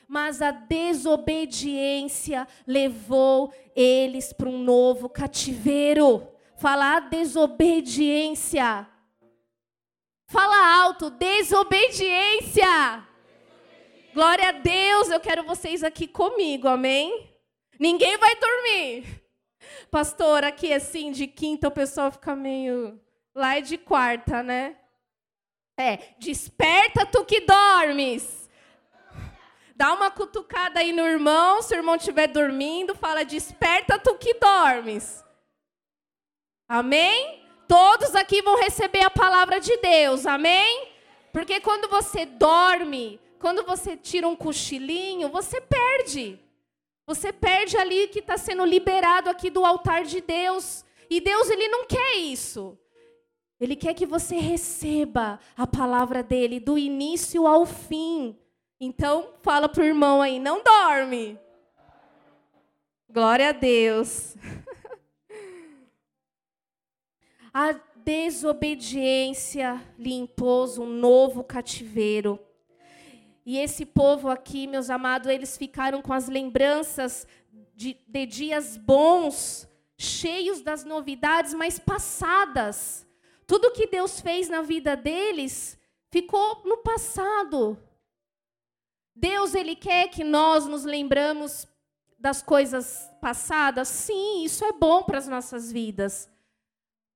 mas 0.09 0.41
a 0.41 0.51
desobediência 0.51 2.49
levou 2.67 3.53
eles 3.77 4.33
para 4.33 4.49
um 4.49 4.63
novo 4.63 5.11
cativeiro. 5.11 6.27
Falar 6.57 7.11
desobediência. 7.11 8.89
Fala 10.27 10.85
alto, 10.85 11.11
desobediência. 11.11 13.07
Glória 14.19 14.49
a 14.49 14.51
Deus, 14.51 15.11
eu 15.11 15.21
quero 15.21 15.45
vocês 15.45 15.85
aqui 15.85 16.09
comigo, 16.09 16.67
amém? 16.67 17.33
Ninguém 17.79 18.19
vai 18.19 18.35
dormir. 18.35 19.23
Pastor, 19.93 20.43
aqui 20.43 20.73
assim, 20.73 21.13
de 21.13 21.29
quinta 21.29 21.69
o 21.69 21.71
pessoal 21.71 22.11
fica 22.11 22.35
meio. 22.35 23.01
Lá 23.33 23.59
é 23.59 23.61
de 23.61 23.79
quarta, 23.79 24.43
né? 24.43 24.77
É, 25.79 25.99
desperta 26.19 27.07
tu 27.07 27.25
que 27.25 27.43
dormes. 27.43 28.51
Dá 29.77 29.93
uma 29.93 30.11
cutucada 30.11 30.81
aí 30.81 30.91
no 30.93 31.07
irmão, 31.07 31.63
se 31.63 31.73
o 31.73 31.79
irmão 31.79 31.95
estiver 31.95 32.27
dormindo, 32.27 32.97
fala: 32.97 33.25
desperta 33.25 34.01
tu 34.01 34.17
que 34.17 34.35
dormes. 34.35 35.25
Amém? 36.69 37.47
Todos 37.69 38.17
aqui 38.17 38.43
vão 38.43 38.59
receber 38.59 39.03
a 39.03 39.11
palavra 39.11 39.61
de 39.61 39.77
Deus, 39.77 40.27
amém? 40.27 40.89
Porque 41.33 41.61
quando 41.61 41.89
você 41.89 42.27
dorme, 42.27 43.21
quando 43.39 43.65
você 43.65 43.97
tira 43.97 44.27
um 44.27 44.37
cochilinho, 44.37 45.29
você 45.29 45.61
perde. 45.61 46.39
Você 47.07 47.33
perde 47.33 47.77
ali 47.77 48.09
que 48.09 48.19
está 48.19 48.37
sendo 48.37 48.65
liberado 48.65 49.31
aqui 49.31 49.49
do 49.49 49.65
altar 49.65 50.05
de 50.05 50.21
Deus. 50.21 50.85
E 51.09 51.21
Deus, 51.21 51.49
Ele 51.49 51.69
não 51.69 51.87
quer 51.87 52.17
isso. 52.17 52.79
Ele 53.61 53.75
quer 53.75 53.95
que 53.95 54.07
você 54.07 54.37
receba 54.37 55.41
a 55.57 55.67
palavra 55.67 56.23
dele 56.23 56.61
do 56.61 56.79
início 56.79 57.47
ao 57.47 57.65
fim. 57.65 58.39
Então, 58.81 59.31
fala 59.43 59.69
para 59.69 59.83
o 59.83 59.87
irmão 59.87 60.23
aí, 60.23 60.39
não 60.39 60.63
dorme. 60.63 61.39
Glória 63.09 63.49
a 63.49 63.53
Deus. 63.53 64.37
A 67.53 67.73
desobediência 68.05 69.83
lhe 69.99 70.13
impôs 70.15 70.79
um 70.79 70.87
novo 70.87 71.43
cativeiro. 71.43 72.39
E 73.51 73.57
esse 73.57 73.87
povo 73.87 74.29
aqui, 74.29 74.67
meus 74.67 74.91
amados, 74.91 75.27
eles 75.27 75.57
ficaram 75.57 76.03
com 76.03 76.13
as 76.13 76.29
lembranças 76.29 77.27
de, 77.75 77.97
de 78.07 78.27
dias 78.27 78.77
bons, 78.77 79.67
cheios 79.97 80.61
das 80.61 80.85
novidades, 80.85 81.55
mas 81.55 81.79
passadas. 81.79 83.07
Tudo 83.47 83.73
que 83.73 83.87
Deus 83.87 84.21
fez 84.21 84.51
na 84.51 84.61
vida 84.61 84.95
deles 84.95 85.79
ficou 86.11 86.61
no 86.67 86.77
passado. 86.77 87.79
Deus 89.17 89.55
ele 89.55 89.75
quer 89.75 90.09
que 90.09 90.23
nós 90.23 90.67
nos 90.67 90.85
lembramos 90.85 91.67
das 92.19 92.43
coisas 92.43 93.11
passadas? 93.19 93.89
Sim, 93.89 94.45
isso 94.45 94.63
é 94.63 94.73
bom 94.73 95.05
para 95.05 95.17
as 95.17 95.27
nossas 95.27 95.73
vidas. 95.73 96.31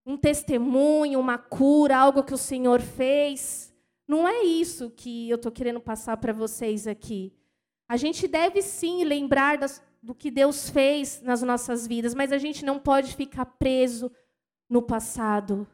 Um 0.07 0.17
testemunho, 0.17 1.21
uma 1.21 1.37
cura, 1.37 1.99
algo 1.99 2.25
que 2.25 2.33
o 2.33 2.39
Senhor 2.39 2.81
fez. 2.81 3.72
Não 4.13 4.29
é 4.29 4.43
isso 4.43 4.91
que 4.91 5.31
eu 5.31 5.37
estou 5.37 5.51
querendo 5.51 5.81
passar 5.81 6.19
para 6.19 6.35
vocês 6.35 6.87
aqui. 6.87 7.33
A 7.89 7.97
gente 7.97 8.29
deve 8.29 8.61
sim 8.61 9.05
lembrar 9.05 9.57
das, 9.57 9.83
do 10.03 10.15
que 10.15 10.31
Deus 10.31 10.69
fez 10.69 11.23
nas 11.23 11.41
nossas 11.41 11.87
vidas, 11.87 12.15
mas 12.15 12.31
a 12.31 12.37
gente 12.37 12.63
não 12.63 12.79
pode 12.79 13.17
ficar 13.17 13.47
preso 13.47 14.13
no 14.69 14.83
passado. 14.83 15.67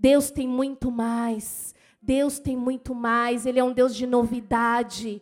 Deus 0.00 0.30
tem 0.30 0.48
muito 0.48 0.90
mais. 0.90 1.74
Deus 2.00 2.38
tem 2.38 2.56
muito 2.56 2.94
mais. 2.94 3.44
Ele 3.44 3.58
é 3.58 3.64
um 3.64 3.74
Deus 3.74 3.94
de 3.94 4.06
novidade. 4.06 5.20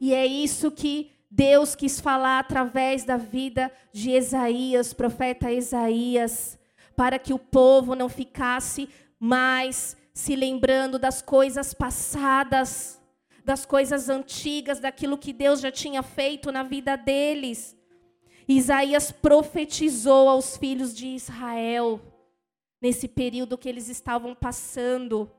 E 0.00 0.12
é 0.12 0.26
isso 0.26 0.72
que 0.72 1.12
Deus 1.30 1.76
quis 1.76 2.00
falar 2.00 2.40
através 2.40 3.04
da 3.04 3.16
vida 3.16 3.70
de 3.92 4.10
Isaías, 4.10 4.92
profeta 4.92 5.52
Isaías, 5.52 6.58
para 6.96 7.16
que 7.16 7.32
o 7.32 7.38
povo 7.38 7.94
não 7.94 8.08
ficasse 8.08 8.88
mais 9.20 9.96
se 10.14 10.36
lembrando 10.36 10.98
das 10.98 11.22
coisas 11.22 11.72
passadas, 11.72 13.00
das 13.44 13.64
coisas 13.64 14.08
antigas, 14.08 14.78
daquilo 14.78 15.18
que 15.18 15.32
Deus 15.32 15.60
já 15.60 15.70
tinha 15.72 16.02
feito 16.02 16.52
na 16.52 16.62
vida 16.62 16.96
deles. 16.96 17.76
Isaías 18.46 19.10
profetizou 19.10 20.28
aos 20.28 20.56
filhos 20.56 20.94
de 20.94 21.08
Israel 21.08 22.00
nesse 22.80 23.06
período 23.06 23.56
que 23.56 23.68
eles 23.68 23.88
estavam 23.88 24.34
passando. 24.34 25.30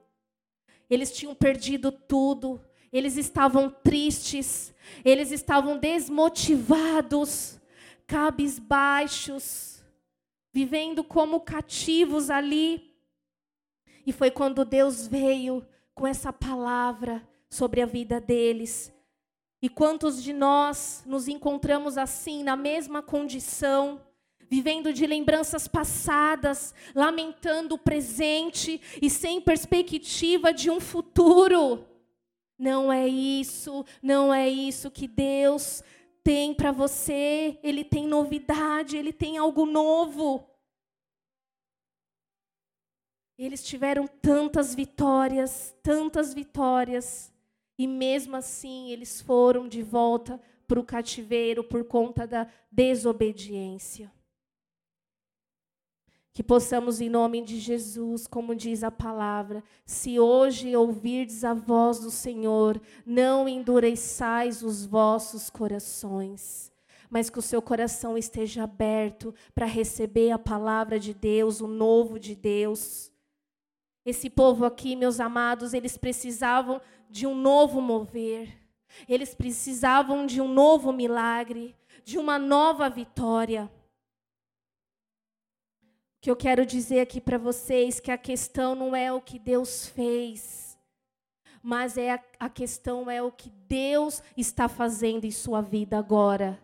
Eles 0.89 1.11
tinham 1.11 1.35
perdido 1.35 1.91
tudo, 1.91 2.61
eles 2.91 3.17
estavam 3.17 3.69
tristes, 3.69 4.73
eles 5.03 5.31
estavam 5.31 5.77
desmotivados, 5.77 7.59
cabisbaixos, 8.07 9.83
vivendo 10.53 11.03
como 11.03 11.41
cativos 11.41 12.29
ali. 12.29 12.92
E 14.05 14.11
foi 14.11 14.29
quando 14.29 14.65
Deus 14.65 15.07
veio 15.07 15.65
com 15.93 16.05
essa 16.05 16.33
palavra 16.33 17.27
sobre 17.49 17.81
a 17.81 17.85
vida 17.85 18.19
deles. 18.19 18.93
E 19.61 19.69
quantos 19.69 20.21
de 20.21 20.33
nós 20.33 21.03
nos 21.05 21.27
encontramos 21.27 21.97
assim, 21.97 22.43
na 22.43 22.55
mesma 22.55 23.01
condição, 23.01 24.01
vivendo 24.49 24.91
de 24.91 25.07
lembranças 25.07 25.67
passadas, 25.67 26.75
lamentando 26.93 27.75
o 27.75 27.77
presente 27.77 28.81
e 29.01 29.09
sem 29.09 29.39
perspectiva 29.39 30.53
de 30.53 30.69
um 30.69 30.79
futuro? 30.79 31.85
Não 32.57 32.91
é 32.91 33.07
isso, 33.07 33.85
não 34.01 34.33
é 34.33 34.49
isso 34.49 34.91
que 34.91 35.07
Deus 35.07 35.83
tem 36.23 36.53
para 36.53 36.71
você. 36.71 37.57
Ele 37.63 37.83
tem 37.83 38.07
novidade, 38.07 38.97
ele 38.97 39.13
tem 39.13 39.37
algo 39.37 39.65
novo. 39.65 40.47
Eles 43.43 43.61
tiveram 43.61 44.07
tantas 44.07 44.73
vitórias, 44.73 45.75
tantas 45.83 46.33
vitórias, 46.33 47.29
e 47.77 47.85
mesmo 47.85 48.37
assim 48.37 48.89
eles 48.89 49.19
foram 49.19 49.67
de 49.67 49.81
volta 49.81 50.39
para 50.65 50.79
o 50.79 50.83
cativeiro 50.85 51.61
por 51.61 51.83
conta 51.83 52.25
da 52.25 52.47
desobediência. 52.71 54.09
Que 56.33 56.41
possamos, 56.41 57.01
em 57.01 57.09
nome 57.09 57.43
de 57.43 57.59
Jesus, 57.59 58.25
como 58.25 58.55
diz 58.55 58.81
a 58.81 58.89
palavra, 58.89 59.61
se 59.85 60.17
hoje 60.17 60.73
ouvirdes 60.73 61.43
a 61.43 61.53
voz 61.53 61.99
do 61.99 62.09
Senhor, 62.09 62.81
não 63.05 63.47
endureçais 63.47 64.63
os 64.63 64.85
vossos 64.85 65.49
corações, 65.49 66.71
mas 67.09 67.29
que 67.29 67.39
o 67.39 67.41
seu 67.41 67.61
coração 67.61 68.17
esteja 68.17 68.63
aberto 68.63 69.35
para 69.53 69.65
receber 69.65 70.31
a 70.31 70.39
palavra 70.39 70.97
de 70.97 71.13
Deus, 71.13 71.59
o 71.59 71.67
novo 71.67 72.17
de 72.17 72.35
Deus. 72.35 73.12
Esse 74.05 74.29
povo 74.29 74.65
aqui, 74.65 74.95
meus 74.95 75.19
amados, 75.19 75.73
eles 75.73 75.97
precisavam 75.97 76.81
de 77.09 77.25
um 77.25 77.35
novo 77.35 77.81
mover, 77.81 78.57
eles 79.07 79.33
precisavam 79.33 80.25
de 80.25 80.41
um 80.41 80.47
novo 80.47 80.91
milagre, 80.91 81.75
de 82.03 82.17
uma 82.17 82.37
nova 82.37 82.89
vitória 82.89 83.71
que 86.23 86.31
eu 86.31 86.37
quero 86.37 86.65
dizer 86.65 87.01
aqui 87.01 87.19
para 87.19 87.37
vocês 87.37 87.99
que 87.99 88.09
a 88.09 88.17
questão 88.17 88.75
não 88.75 88.95
é 88.95 89.11
o 89.11 89.19
que 89.19 89.37
Deus 89.37 89.87
fez, 89.87 90.77
mas 91.61 91.97
é 91.97 92.13
a, 92.13 92.19
a 92.39 92.49
questão 92.49 93.11
é 93.11 93.21
o 93.21 93.29
que 93.29 93.49
Deus 93.67 94.23
está 94.37 94.69
fazendo 94.69 95.25
em 95.25 95.31
sua 95.31 95.59
vida 95.59 95.97
agora. 95.97 96.57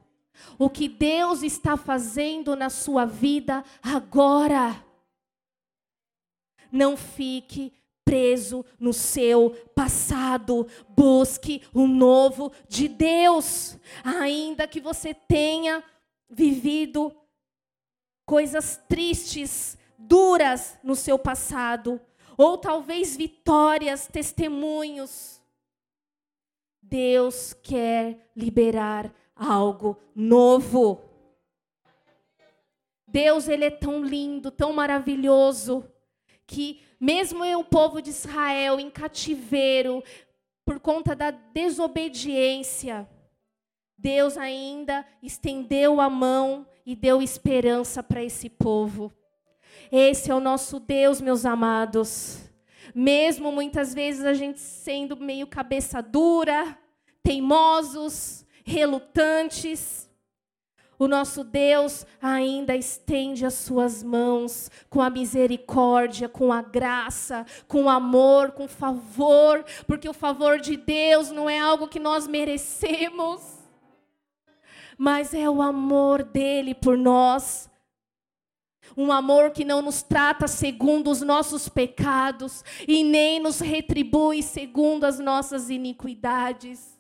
O 0.58 0.70
que 0.70 0.88
Deus 0.88 1.44
está 1.44 1.76
fazendo 1.76 2.56
na 2.56 2.70
sua 2.70 3.04
vida 3.04 3.62
agora. 3.84 4.82
Não 6.72 6.96
fique 6.98 7.74
preso 8.04 8.66
no 8.80 8.92
seu 8.92 9.52
passado. 9.76 10.68
Busque 10.90 11.62
o 11.74 11.88
novo 11.88 12.52
de 12.68 12.88
Deus. 12.88 13.78
Ainda 14.04 14.68
que 14.68 14.82
você 14.82 15.14
tenha 15.14 15.84
vivido 16.30 17.16
coisas 18.26 18.82
tristes, 18.88 19.78
duras 19.98 20.78
no 20.84 20.96
seu 20.96 21.18
passado, 21.18 22.00
ou 22.38 22.58
talvez 22.58 23.18
vitórias, 23.18 24.08
testemunhos. 24.08 25.42
Deus 26.82 27.54
quer 27.54 28.32
liberar 28.36 29.14
algo 29.36 29.98
novo. 30.16 31.02
Deus, 33.08 33.48
ele 33.48 33.66
é 33.66 33.72
tão 33.72 34.04
lindo, 34.04 34.52
tão 34.52 34.72
maravilhoso, 34.74 35.84
que 36.50 36.82
mesmo 37.00 37.46
o 37.56 37.64
povo 37.64 38.02
de 38.02 38.10
Israel 38.10 38.80
em 38.80 38.90
cativeiro, 38.90 40.04
por 40.66 40.80
conta 40.80 41.16
da 41.16 41.30
desobediência, 41.30 43.08
Deus 43.96 44.36
ainda 44.36 45.06
estendeu 45.22 46.02
a 46.02 46.10
mão 46.10 46.66
e 46.84 46.96
deu 46.96 47.22
esperança 47.22 48.02
para 48.02 48.24
esse 48.24 48.50
povo. 48.50 49.14
Esse 49.92 50.32
é 50.32 50.36
o 50.36 50.40
nosso 50.40 50.80
Deus, 50.80 51.22
meus 51.22 51.46
amados. 51.46 52.50
Mesmo 52.96 53.52
muitas 53.52 53.94
vezes 53.94 54.26
a 54.26 54.34
gente 54.34 54.60
sendo 54.60 55.16
meio 55.16 55.46
cabeça 55.46 56.02
dura, 56.02 56.76
teimosos, 57.22 58.44
relutantes, 58.66 60.09
o 61.00 61.08
nosso 61.08 61.44
Deus 61.44 62.06
ainda 62.22 62.76
estende 62.76 63.46
as 63.46 63.56
suas 63.56 64.04
mãos 64.04 64.70
com 64.90 65.02
a 65.02 65.10
misericórdia, 65.10 66.30
com 66.30 66.54
a 66.54 66.62
graça, 66.62 67.46
com 67.68 67.90
amor, 67.90 68.52
com 68.52 68.68
favor, 68.68 69.66
porque 69.88 70.08
o 70.08 70.14
favor 70.14 70.60
de 70.60 70.78
Deus 70.78 71.32
não 71.32 71.50
é 71.50 71.58
algo 71.58 71.88
que 71.88 72.00
nós 72.00 72.28
merecemos 72.28 73.60
mas 75.00 75.34
é 75.34 75.50
o 75.50 75.62
amor 75.62 76.24
dele 76.24 76.76
por 76.76 76.98
nós. 76.98 77.70
Um 78.98 79.14
amor 79.14 79.52
que 79.52 79.64
não 79.64 79.82
nos 79.82 80.02
trata 80.02 80.46
segundo 80.46 81.10
os 81.10 81.22
nossos 81.22 81.70
pecados 81.70 82.66
e 82.86 83.02
nem 83.02 83.40
nos 83.40 83.62
retribui 83.62 84.44
segundo 84.44 85.06
as 85.06 85.18
nossas 85.18 85.70
iniquidades. 85.70 86.99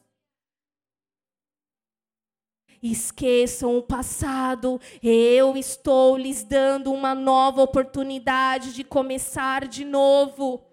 Esqueçam 2.82 3.78
o 3.78 3.84
passado, 3.84 4.80
eu 5.04 5.58
estou 5.58 6.18
lhes 6.18 6.44
dando 6.44 6.94
uma 6.94 7.14
nova 7.14 7.62
oportunidade 7.62 8.74
de 8.74 8.86
começar 8.86 9.68
de 9.68 9.84
novo. 9.84 10.64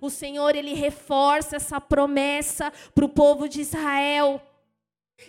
O 0.00 0.08
Senhor, 0.08 0.56
Ele 0.56 0.74
reforça 0.74 1.56
essa 1.56 1.80
promessa 1.80 2.72
para 2.94 3.04
o 3.04 3.10
povo 3.10 3.48
de 3.48 3.60
Israel. 3.60 4.40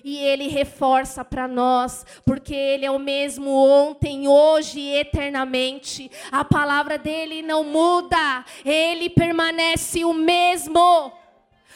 E 0.04 0.18
ele 0.20 0.48
reforça 0.48 1.26
para 1.26 1.48
nós, 1.48 2.06
porque 2.24 2.54
ele 2.54 2.86
é 2.86 2.92
o 2.92 3.00
mesmo 3.00 3.50
ontem, 3.50 4.28
hoje 4.28 4.80
e 4.80 4.96
eternamente. 4.96 6.12
A 6.32 6.46
palavra 6.46 6.98
dele 6.98 7.42
não 7.42 7.64
muda, 7.64 8.46
ele 8.64 9.10
permanece 9.10 10.06
o 10.06 10.14
mesmo. 10.14 11.12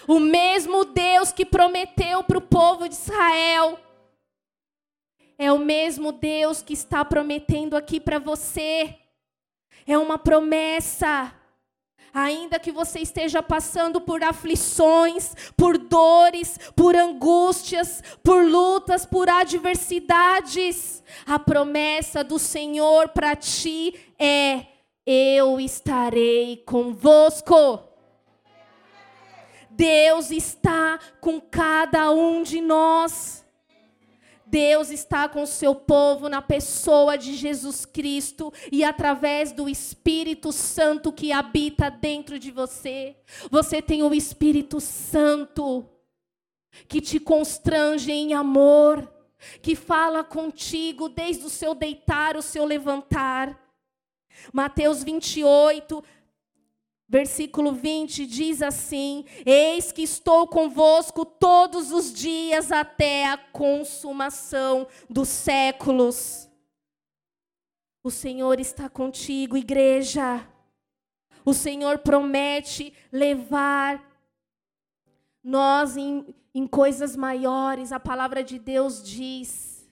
O 0.07 0.19
mesmo 0.19 0.85
Deus 0.85 1.31
que 1.31 1.43
prometeu 1.43 2.23
para 2.23 2.37
o 2.37 2.41
povo 2.41 2.87
de 2.87 2.93
Israel. 2.93 3.79
É 5.43 5.51
o 5.51 5.59
mesmo 5.59 6.13
Deus 6.13 6.61
que 6.61 6.71
está 6.71 7.03
prometendo 7.03 7.75
aqui 7.75 7.99
para 7.99 8.17
você. 8.17 8.95
É 9.85 9.97
uma 9.97 10.17
promessa. 10.17 11.33
Ainda 12.13 12.57
que 12.57 12.71
você 12.71 12.99
esteja 12.99 13.43
passando 13.43 13.99
por 13.99 14.23
aflições, 14.23 15.35
por 15.57 15.77
dores, 15.77 16.57
por 16.77 16.95
angústias, 16.95 18.01
por 18.23 18.45
lutas, 18.45 19.05
por 19.05 19.27
adversidades, 19.27 21.03
a 21.25 21.37
promessa 21.37 22.23
do 22.23 22.39
Senhor 22.39 23.09
para 23.09 23.35
ti 23.35 23.99
é: 24.17 24.65
eu 25.05 25.59
estarei 25.59 26.63
convosco. 26.65 27.83
Deus 29.69 30.31
está 30.31 30.97
com 31.19 31.41
cada 31.41 32.13
um 32.13 32.43
de 32.43 32.61
nós. 32.61 33.43
Deus 34.53 34.91
está 34.91 35.27
com 35.27 35.41
o 35.41 35.47
seu 35.47 35.73
povo 35.73 36.29
na 36.29 36.39
pessoa 36.39 37.17
de 37.17 37.33
Jesus 37.33 37.87
Cristo 37.87 38.53
e 38.71 38.83
através 38.83 39.51
do 39.51 39.67
Espírito 39.67 40.51
Santo 40.51 41.11
que 41.11 41.31
habita 41.31 41.89
dentro 41.89 42.37
de 42.37 42.51
você. 42.51 43.15
Você 43.49 43.81
tem 43.81 44.03
o 44.03 44.13
Espírito 44.13 44.79
Santo 44.79 45.89
que 46.87 47.01
te 47.01 47.19
constrange 47.19 48.11
em 48.11 48.35
amor, 48.35 49.11
que 49.59 49.75
fala 49.75 50.23
contigo 50.23 51.09
desde 51.09 51.45
o 51.45 51.49
seu 51.49 51.73
deitar, 51.73 52.37
o 52.37 52.41
seu 52.43 52.63
levantar. 52.63 53.59
Mateus 54.53 55.03
28, 55.03 56.03
Versículo 57.13 57.73
20 57.73 58.25
diz 58.25 58.63
assim: 58.63 59.23
Eis 59.45 59.91
que 59.91 60.01
estou 60.01 60.47
convosco 60.47 61.23
todos 61.23 61.91
os 61.91 62.11
dias 62.11 62.71
até 62.71 63.27
a 63.27 63.37
consumação 63.37 64.87
dos 65.07 65.29
séculos. 65.29 66.49
O 68.03 68.09
Senhor 68.09 68.59
está 68.59 68.89
contigo, 68.89 69.55
igreja. 69.55 70.43
O 71.45 71.53
Senhor 71.53 71.99
promete 71.99 72.91
levar 73.11 74.03
nós 75.43 75.95
em, 75.95 76.33
em 76.51 76.65
coisas 76.65 77.15
maiores. 77.15 77.91
A 77.91 77.99
palavra 77.99 78.43
de 78.43 78.57
Deus 78.57 79.03
diz 79.03 79.87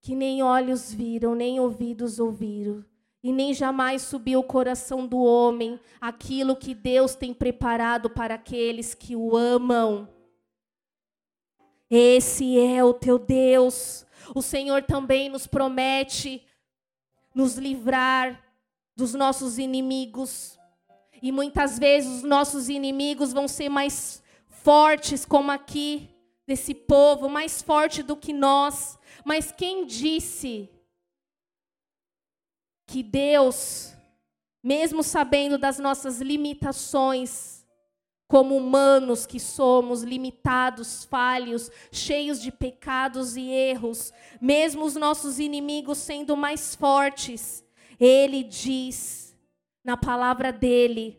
que 0.00 0.14
nem 0.14 0.44
olhos 0.44 0.94
viram, 0.94 1.34
nem 1.34 1.58
ouvidos 1.58 2.20
ouviram 2.20 2.88
e 3.22 3.32
nem 3.32 3.52
jamais 3.52 4.02
subiu 4.02 4.40
o 4.40 4.44
coração 4.44 5.06
do 5.06 5.18
homem 5.18 5.78
aquilo 6.00 6.56
que 6.56 6.74
Deus 6.74 7.14
tem 7.14 7.34
preparado 7.34 8.08
para 8.08 8.34
aqueles 8.34 8.94
que 8.94 9.14
o 9.14 9.36
amam. 9.36 10.08
Esse 11.90 12.58
é 12.58 12.82
o 12.82 12.94
teu 12.94 13.18
Deus. 13.18 14.06
O 14.34 14.40
Senhor 14.40 14.82
também 14.82 15.28
nos 15.28 15.46
promete 15.46 16.42
nos 17.34 17.56
livrar 17.56 18.42
dos 18.96 19.12
nossos 19.12 19.58
inimigos. 19.58 20.58
E 21.22 21.30
muitas 21.30 21.78
vezes 21.78 22.18
os 22.18 22.22
nossos 22.22 22.68
inimigos 22.68 23.32
vão 23.32 23.46
ser 23.46 23.68
mais 23.68 24.22
fortes, 24.48 25.24
como 25.26 25.50
aqui, 25.50 26.08
desse 26.46 26.74
povo, 26.74 27.28
mais 27.28 27.60
forte 27.60 28.02
do 28.02 28.16
que 28.16 28.32
nós. 28.32 28.98
Mas 29.24 29.52
quem 29.52 29.84
disse 29.84 30.70
que 32.90 33.04
Deus, 33.04 33.94
mesmo 34.60 35.00
sabendo 35.04 35.56
das 35.56 35.78
nossas 35.78 36.20
limitações, 36.20 37.64
como 38.26 38.56
humanos 38.56 39.26
que 39.26 39.38
somos, 39.38 40.02
limitados, 40.02 41.04
falhos, 41.04 41.70
cheios 41.92 42.42
de 42.42 42.50
pecados 42.50 43.36
e 43.36 43.48
erros, 43.48 44.12
mesmo 44.40 44.84
os 44.84 44.96
nossos 44.96 45.38
inimigos 45.38 45.98
sendo 45.98 46.36
mais 46.36 46.74
fortes, 46.74 47.64
Ele 47.98 48.42
diz 48.42 49.36
na 49.84 49.96
palavra 49.96 50.52
dele 50.52 51.16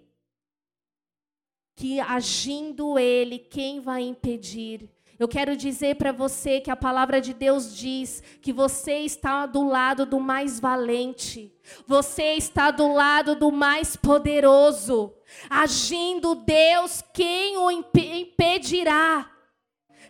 que 1.74 2.02
agindo 2.02 3.00
Ele, 3.00 3.40
quem 3.40 3.80
vai 3.80 4.02
impedir? 4.02 4.90
Eu 5.22 5.28
quero 5.28 5.56
dizer 5.56 5.98
para 5.98 6.12
você 6.12 6.60
que 6.60 6.72
a 6.72 6.76
palavra 6.76 7.22
de 7.22 7.32
Deus 7.32 7.78
diz 7.78 8.24
que 8.42 8.52
você 8.52 9.02
está 9.02 9.46
do 9.46 9.64
lado 9.68 10.04
do 10.04 10.20
mais 10.20 10.60
valente, 10.60 11.54
você 11.86 12.34
está 12.34 12.72
do 12.72 12.92
lado 12.92 13.36
do 13.36 13.52
mais 13.52 13.96
poderoso. 13.96 15.14
Agindo 15.48 16.34
Deus, 16.34 17.04
quem 17.14 17.56
o 17.56 17.70
impedirá? 17.70 19.30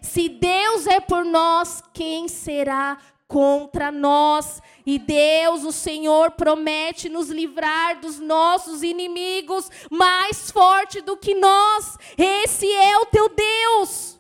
Se 0.02 0.30
Deus 0.30 0.88
é 0.88 1.02
por 1.02 1.26
nós, 1.26 1.84
quem 1.94 2.30
será 2.30 2.98
contra 3.28 3.92
nós? 3.92 4.62
E 4.86 4.98
Deus, 4.98 5.66
o 5.66 5.74
Senhor, 5.74 6.32
promete 6.32 7.10
nos 7.10 7.30
livrar 7.30 8.00
dos 8.00 8.18
nossos 8.18 8.82
inimigos 8.82 9.70
mais 9.92 10.50
forte 10.50 11.02
do 11.02 11.18
que 11.18 11.36
nós. 11.36 11.98
Esse 12.18 12.66
é 12.72 12.98
o 12.98 13.08
teu 13.08 13.28
Deus. 13.28 14.11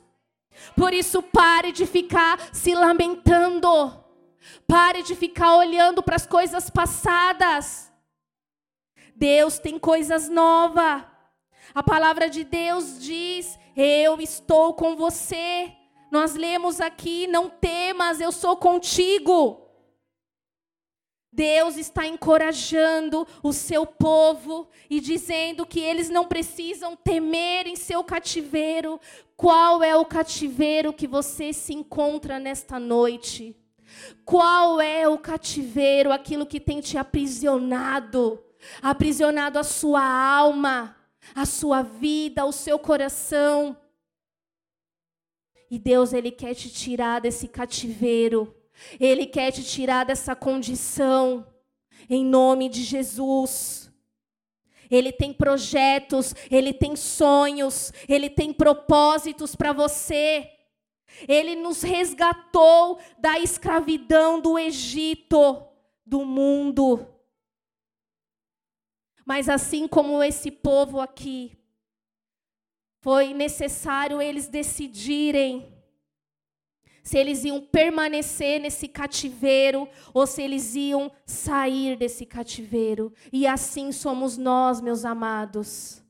Por 0.81 0.95
isso, 0.95 1.21
pare 1.21 1.71
de 1.71 1.85
ficar 1.85 2.49
se 2.51 2.73
lamentando. 2.73 4.03
Pare 4.67 5.03
de 5.03 5.15
ficar 5.15 5.55
olhando 5.57 6.01
para 6.01 6.15
as 6.15 6.25
coisas 6.25 6.71
passadas. 6.71 7.93
Deus 9.15 9.59
tem 9.59 9.77
coisas 9.77 10.27
novas. 10.27 11.03
A 11.75 11.83
palavra 11.83 12.31
de 12.31 12.43
Deus 12.43 12.99
diz: 12.99 13.59
Eu 13.77 14.19
estou 14.19 14.73
com 14.73 14.95
você. 14.95 15.71
Nós 16.09 16.33
lemos 16.33 16.81
aqui: 16.81 17.27
Não 17.27 17.47
temas, 17.47 18.19
eu 18.19 18.31
sou 18.31 18.57
contigo. 18.57 19.60
Deus 21.31 21.77
está 21.77 22.05
encorajando 22.05 23.25
o 23.41 23.53
seu 23.53 23.85
povo 23.85 24.67
e 24.89 24.99
dizendo 24.99 25.65
que 25.65 25.79
eles 25.79 26.09
não 26.09 26.27
precisam 26.27 26.95
temer 26.95 27.67
em 27.67 27.75
seu 27.77 28.03
cativeiro. 28.03 28.99
Qual 29.37 29.81
é 29.81 29.95
o 29.95 30.03
cativeiro 30.03 30.91
que 30.91 31.07
você 31.07 31.53
se 31.53 31.73
encontra 31.73 32.37
nesta 32.37 32.77
noite? 32.77 33.55
Qual 34.25 34.81
é 34.81 35.07
o 35.07 35.17
cativeiro, 35.17 36.11
aquilo 36.11 36.45
que 36.45 36.59
tem 36.59 36.81
te 36.81 36.97
aprisionado? 36.97 38.43
Aprisionado 38.81 39.57
a 39.57 39.63
sua 39.63 40.03
alma, 40.03 40.95
a 41.33 41.45
sua 41.45 41.81
vida, 41.81 42.45
o 42.45 42.51
seu 42.51 42.77
coração. 42.77 43.75
E 45.69 45.79
Deus, 45.79 46.11
Ele 46.11 46.29
quer 46.29 46.53
te 46.53 46.69
tirar 46.69 47.21
desse 47.21 47.47
cativeiro. 47.47 48.53
Ele 48.99 49.25
quer 49.25 49.51
te 49.51 49.63
tirar 49.63 50.05
dessa 50.05 50.35
condição, 50.35 51.45
em 52.09 52.25
nome 52.25 52.69
de 52.69 52.83
Jesus. 52.83 53.91
Ele 54.89 55.11
tem 55.11 55.33
projetos, 55.33 56.35
ele 56.49 56.73
tem 56.73 56.95
sonhos, 56.95 57.93
ele 58.09 58.29
tem 58.29 58.51
propósitos 58.51 59.55
para 59.55 59.71
você. 59.71 60.49
Ele 61.27 61.55
nos 61.55 61.81
resgatou 61.81 62.99
da 63.17 63.39
escravidão 63.39 64.39
do 64.39 64.57
Egito, 64.57 65.65
do 66.05 66.25
mundo. 66.25 67.07
Mas 69.25 69.47
assim 69.47 69.87
como 69.87 70.21
esse 70.21 70.51
povo 70.51 70.99
aqui, 70.99 71.57
foi 73.01 73.33
necessário 73.33 74.21
eles 74.21 74.47
decidirem 74.47 75.73
se 77.03 77.17
eles 77.17 77.43
iam 77.43 77.59
permanecer 77.61 78.59
nesse 78.59 78.87
cativeiro 78.87 79.87
ou 80.13 80.27
se 80.27 80.41
eles 80.41 80.75
iam 80.75 81.11
sair 81.25 81.95
desse 81.95 82.25
cativeiro. 82.25 83.13
E 83.31 83.47
assim 83.47 83.91
somos 83.91 84.37
nós, 84.37 84.79
meus 84.79 85.03
amados. 85.03 86.03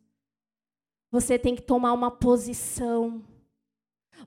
Você 1.11 1.37
tem 1.37 1.55
que 1.55 1.61
tomar 1.61 1.93
uma 1.93 2.11
posição. 2.11 3.23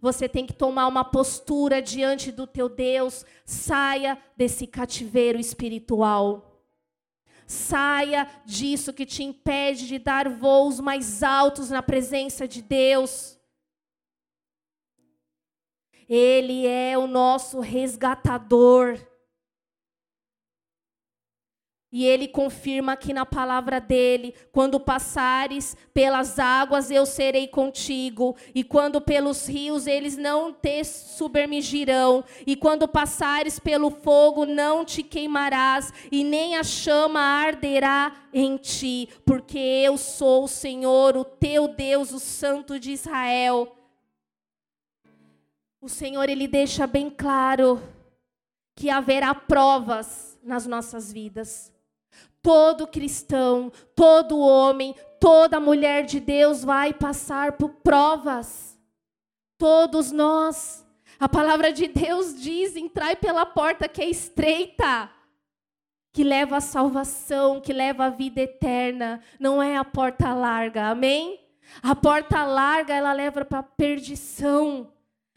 Você 0.01 0.29
tem 0.29 0.47
que 0.47 0.53
tomar 0.53 0.87
uma 0.87 1.05
postura 1.05 1.81
diante 1.81 2.33
do 2.33 2.47
teu 2.47 2.69
Deus. 2.69 3.25
Saia 3.45 4.19
desse 4.37 4.67
cativeiro 4.67 5.39
espiritual. 5.39 6.63
Saia 7.47 8.27
disso 8.45 8.93
que 8.93 9.05
te 9.05 9.23
impede 9.23 9.87
de 9.87 9.99
dar 9.99 10.29
voos 10.29 10.81
mais 10.81 11.23
altos 11.23 11.71
na 11.71 11.83
presença 11.83 12.49
de 12.49 12.63
Deus. 12.63 13.39
Ele 16.09 16.67
é 16.67 16.97
o 16.99 17.07
nosso 17.07 17.61
resgatador. 17.61 18.99
E 21.97 22.05
ele 22.05 22.27
confirma 22.27 22.95
aqui 22.95 23.13
na 23.13 23.25
palavra 23.25 23.81
dele: 23.81 24.35
quando 24.51 24.81
passares 24.81 25.77
pelas 25.95 26.41
águas, 26.41 26.91
eu 26.91 27.07
serei 27.07 27.47
contigo, 27.47 28.35
e 28.53 28.65
quando 28.65 29.01
pelos 29.01 29.47
rios, 29.47 29.87
eles 29.87 30.17
não 30.17 30.53
te 30.53 30.83
submergirão, 30.83 32.25
e 32.45 32.57
quando 32.57 32.89
passares 32.89 33.61
pelo 33.61 33.91
fogo, 33.91 34.45
não 34.45 34.85
te 34.85 35.05
queimarás, 35.05 35.93
e 36.11 36.25
nem 36.25 36.57
a 36.57 36.65
chama 36.65 37.21
arderá 37.21 38.13
em 38.33 38.57
ti, 38.57 39.09
porque 39.25 39.57
eu 39.57 39.97
sou 39.97 40.43
o 40.43 40.49
Senhor, 40.49 41.17
o 41.17 41.25
teu 41.25 41.69
Deus, 41.69 42.11
o 42.11 42.19
Santo 42.19 42.81
de 42.81 42.91
Israel 42.91 43.84
o 45.85 45.89
Senhor 45.89 46.31
ele 46.31 46.49
deixa 46.49 46.87
bem 46.87 47.11
claro 47.11 47.79
que 48.75 48.89
haverá 48.89 49.35
provas 49.35 50.39
nas 50.43 50.67
nossas 50.67 51.13
vidas. 51.13 51.71
Todo 52.41 52.87
cristão, 52.87 53.71
todo 53.95 54.39
homem, 54.39 54.95
toda 55.21 55.61
mulher 55.61 56.07
de 56.07 56.21
Deus 56.21 56.65
vai 56.65 56.95
passar 56.95 57.59
por 57.59 57.69
provas. 57.69 58.79
Todos 59.59 60.11
nós. 60.11 60.87
A 61.21 61.29
palavra 61.29 61.71
de 61.71 61.87
Deus 61.87 62.35
diz: 62.41 62.77
entrai 62.77 63.15
pela 63.15 63.45
porta 63.45 63.87
que 63.87 64.01
é 64.01 64.09
estreita, 64.09 65.11
que 66.15 66.25
leva 66.25 66.57
à 66.57 66.61
salvação, 66.63 67.61
que 67.61 67.75
leva 67.75 68.07
à 68.07 68.09
vida 68.09 68.41
eterna. 68.41 69.21
Não 69.39 69.63
é 69.63 69.77
a 69.77 69.85
porta 69.85 70.33
larga, 70.33 70.87
amém? 70.87 71.39
A 71.83 71.95
porta 71.95 72.43
larga 72.47 72.95
ela 72.95 73.13
leva 73.13 73.45
para 73.45 73.59
a 73.59 73.63
perdição, 73.63 74.94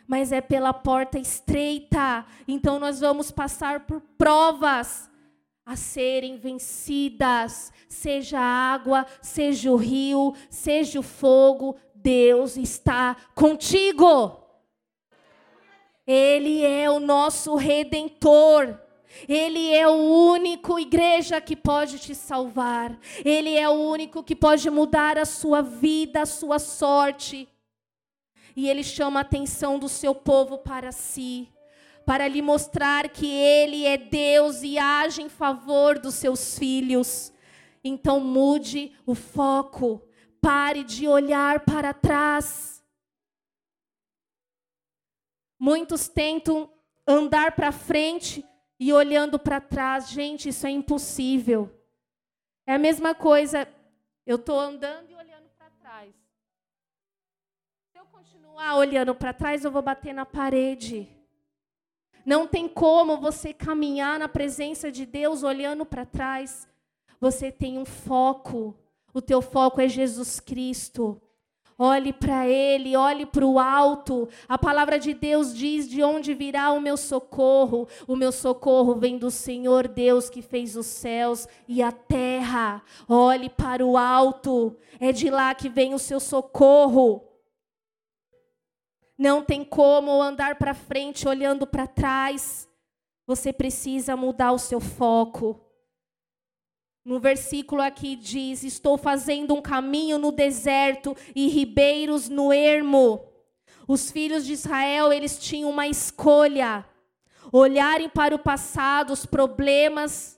mas 0.08 0.32
é 0.32 0.40
pela 0.40 0.74
porta 0.74 1.20
estreita. 1.20 2.26
Então 2.48 2.80
nós 2.80 3.02
vamos 3.02 3.30
passar 3.30 3.82
por 3.82 4.02
provas 4.18 5.10
a 5.66 5.76
serem 5.76 6.38
vencidas, 6.38 7.74
seja 7.90 8.40
a 8.40 8.74
água, 8.74 9.06
seja 9.22 9.70
o 9.70 9.76
rio, 9.76 10.34
seja 10.50 11.00
o 11.00 11.04
fogo, 11.04 11.76
Deus 11.94 12.56
está 12.56 13.18
contigo. 13.36 14.44
Ele 16.08 16.64
é 16.64 16.90
o 16.90 17.02
nosso 17.02 17.56
redentor. 17.56 18.80
Ele 19.28 19.74
é 19.74 19.88
o 19.88 19.96
único 20.32 20.80
igreja 20.80 21.42
que 21.42 21.56
pode 21.56 22.00
te 22.00 22.16
salvar. 22.16 22.98
Ele 23.26 23.58
é 23.58 23.68
o 23.68 23.74
único 23.74 24.24
que 24.24 24.36
pode 24.36 24.70
mudar 24.70 25.18
a 25.18 25.26
sua 25.26 25.62
vida, 25.62 26.22
a 26.22 26.26
sua 26.26 26.60
sorte. 26.60 27.50
E 28.58 28.68
ele 28.68 28.84
chama 28.84 29.22
a 29.22 29.22
atenção 29.22 29.80
do 29.80 29.88
seu 29.88 30.14
povo 30.14 30.58
para 30.58 30.92
si 30.92 31.50
para 32.08 32.26
lhe 32.26 32.42
mostrar 32.42 33.10
que 33.10 33.28
Ele 33.30 33.86
é 33.86 33.98
Deus 33.98 34.64
e 34.64 34.80
age 34.80 35.22
em 35.22 35.28
favor 35.28 36.00
dos 36.00 36.16
seus 36.16 36.58
filhos. 36.58 37.34
Então 37.84 38.22
mude 38.22 38.96
o 39.06 39.14
foco, 39.14 40.02
pare 40.40 40.86
de 40.86 41.06
olhar 41.06 41.66
para 41.66 41.94
trás. 41.94 42.82
Muitos 45.60 46.08
tentam 46.08 46.72
andar 47.06 47.58
para 47.58 47.74
frente 47.74 48.42
e 48.80 48.94
olhando 48.94 49.38
para 49.38 49.60
trás. 49.60 50.10
Gente, 50.10 50.48
isso 50.48 50.66
é 50.66 50.70
impossível. 50.70 51.70
É 52.66 52.76
a 52.76 52.80
mesma 52.80 53.14
coisa, 53.14 53.68
eu 54.26 54.38
estou 54.38 54.58
andando 54.58 55.12
e 55.12 55.16
olhando 55.16 55.50
para 55.58 55.70
trás. 55.72 56.27
Continuar 58.30 58.76
olhando 58.76 59.16
para 59.16 59.32
trás, 59.32 59.64
eu 59.64 59.72
vou 59.72 59.82
bater 59.82 60.14
na 60.14 60.26
parede. 60.26 61.08
Não 62.26 62.46
tem 62.46 62.68
como 62.68 63.18
você 63.18 63.54
caminhar 63.54 64.20
na 64.20 64.28
presença 64.28 64.92
de 64.92 65.06
Deus 65.06 65.44
olhando 65.44 65.86
para 65.86 66.06
trás. 66.06 66.68
Você 67.22 67.54
tem 67.54 67.78
um 67.78 67.86
foco. 67.86 68.76
O 69.14 69.22
teu 69.22 69.42
foco 69.42 69.80
é 69.80 69.88
Jesus 69.88 70.42
Cristo. 70.42 71.22
Olhe 71.80 72.12
para 72.12 72.46
Ele, 72.48 72.98
olhe 72.98 73.26
para 73.26 73.46
o 73.46 73.60
alto. 73.60 74.28
A 74.50 74.58
palavra 74.58 75.00
de 75.00 75.14
Deus 75.14 75.56
diz: 75.56 75.88
de 75.88 76.04
onde 76.04 76.34
virá 76.34 76.74
o 76.74 76.82
meu 76.82 76.98
socorro? 76.98 77.88
O 78.06 78.16
meu 78.16 78.34
socorro 78.34 78.96
vem 78.96 79.18
do 79.18 79.32
Senhor 79.32 79.88
Deus 79.88 80.30
que 80.30 80.42
fez 80.42 80.76
os 80.76 80.88
céus 80.88 81.48
e 81.66 81.82
a 81.82 81.94
terra. 81.94 82.84
Olhe 83.08 83.50
para 83.50 83.86
o 83.86 83.96
alto. 83.96 84.76
É 85.00 85.14
de 85.14 85.30
lá 85.30 85.56
que 85.56 85.70
vem 85.70 85.94
o 85.94 86.00
seu 86.00 86.20
socorro. 86.20 87.27
Não 89.18 89.44
tem 89.44 89.64
como 89.64 90.22
andar 90.22 90.58
para 90.58 90.74
frente 90.74 91.28
olhando 91.28 91.66
para 91.66 91.88
trás. 91.88 92.70
Você 93.26 93.52
precisa 93.52 94.16
mudar 94.16 94.52
o 94.52 94.60
seu 94.60 94.80
foco. 94.80 95.60
No 97.04 97.20
versículo 97.20 97.82
aqui 97.82 98.16
diz: 98.16 98.64
Estou 98.64 98.98
fazendo 98.98 99.56
um 99.56 99.62
caminho 99.62 100.18
no 100.18 100.32
deserto 100.32 101.16
e 101.34 101.48
ribeiros 101.48 102.30
no 102.30 102.54
ermo. 102.54 103.26
Os 103.88 104.12
filhos 104.12 104.46
de 104.46 104.54
Israel, 104.54 105.12
eles 105.12 105.40
tinham 105.40 105.70
uma 105.70 105.88
escolha: 105.88 106.86
olharem 107.52 108.10
para 108.10 108.36
o 108.36 108.40
passado, 108.40 109.14
os 109.14 109.26
problemas 109.26 110.38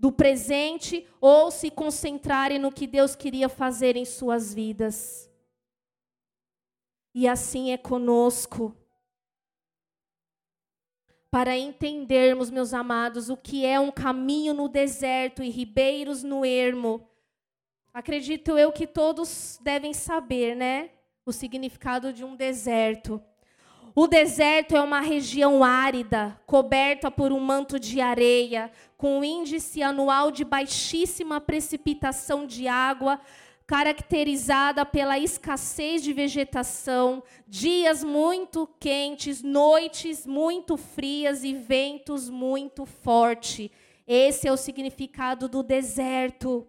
do 0.00 0.10
presente, 0.10 1.06
ou 1.20 1.50
se 1.50 1.70
concentrarem 1.70 2.58
no 2.58 2.72
que 2.72 2.86
Deus 2.86 3.14
queria 3.14 3.48
fazer 3.48 3.96
em 3.96 4.04
suas 4.04 4.54
vidas. 4.54 5.27
E 7.20 7.26
assim 7.26 7.72
é 7.72 7.76
conosco. 7.76 8.72
Para 11.32 11.58
entendermos, 11.58 12.48
meus 12.48 12.72
amados, 12.72 13.28
o 13.28 13.36
que 13.36 13.66
é 13.66 13.80
um 13.80 13.90
caminho 13.90 14.54
no 14.54 14.68
deserto 14.68 15.42
e 15.42 15.50
ribeiros 15.50 16.22
no 16.22 16.44
ermo, 16.44 17.10
acredito 17.92 18.56
eu 18.56 18.70
que 18.70 18.86
todos 18.86 19.58
devem 19.60 19.92
saber, 19.92 20.54
né? 20.54 20.90
O 21.26 21.32
significado 21.32 22.12
de 22.12 22.24
um 22.24 22.36
deserto. 22.36 23.20
O 23.96 24.06
deserto 24.06 24.76
é 24.76 24.80
uma 24.80 25.00
região 25.00 25.64
árida, 25.64 26.40
coberta 26.46 27.10
por 27.10 27.32
um 27.32 27.40
manto 27.40 27.80
de 27.80 28.00
areia, 28.00 28.70
com 28.96 29.18
um 29.18 29.24
índice 29.24 29.82
anual 29.82 30.30
de 30.30 30.44
baixíssima 30.44 31.40
precipitação 31.40 32.46
de 32.46 32.68
água, 32.68 33.20
caracterizada 33.68 34.86
pela 34.86 35.18
escassez 35.18 36.02
de 36.02 36.10
vegetação, 36.14 37.22
dias 37.46 38.02
muito 38.02 38.66
quentes, 38.80 39.42
noites 39.42 40.26
muito 40.26 40.78
frias 40.78 41.44
e 41.44 41.52
ventos 41.52 42.30
muito 42.30 42.86
fortes. 42.86 43.70
Esse 44.06 44.48
é 44.48 44.52
o 44.52 44.56
significado 44.56 45.50
do 45.50 45.62
deserto. 45.62 46.66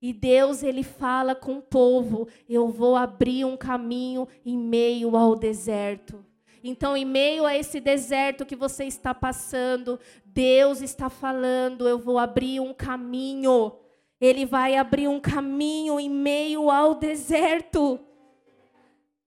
E 0.00 0.12
Deus 0.12 0.62
ele 0.62 0.84
fala 0.84 1.34
com 1.34 1.58
o 1.58 1.62
povo: 1.62 2.28
eu 2.48 2.68
vou 2.68 2.94
abrir 2.94 3.44
um 3.44 3.56
caminho 3.56 4.28
em 4.46 4.56
meio 4.56 5.16
ao 5.16 5.34
deserto. 5.34 6.24
Então, 6.62 6.96
em 6.96 7.04
meio 7.04 7.44
a 7.44 7.56
esse 7.56 7.80
deserto 7.80 8.46
que 8.46 8.54
você 8.54 8.84
está 8.84 9.12
passando, 9.12 9.98
Deus 10.24 10.80
está 10.80 11.10
falando: 11.10 11.88
eu 11.88 11.98
vou 11.98 12.20
abrir 12.20 12.60
um 12.60 12.72
caminho 12.72 13.81
ele 14.22 14.46
vai 14.46 14.76
abrir 14.76 15.08
um 15.08 15.18
caminho 15.18 15.98
em 15.98 16.08
meio 16.08 16.70
ao 16.70 16.94
deserto. 16.94 17.98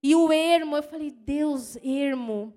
E 0.02 0.14
o 0.14 0.32
ermo, 0.32 0.74
eu 0.74 0.82
falei, 0.82 1.10
Deus, 1.10 1.76
ermo. 1.84 2.54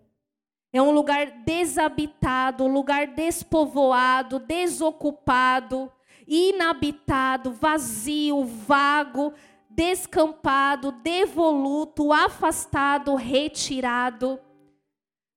É 0.71 0.82
um 0.82 0.91
lugar 0.91 1.43
desabitado, 1.43 2.63
um 2.63 2.71
lugar 2.71 3.08
despovoado, 3.08 4.39
desocupado, 4.39 5.91
inabitado, 6.25 7.52
vazio, 7.52 8.45
vago, 8.45 9.34
descampado, 9.69 10.93
devoluto, 10.93 12.13
afastado, 12.13 13.15
retirado, 13.15 14.39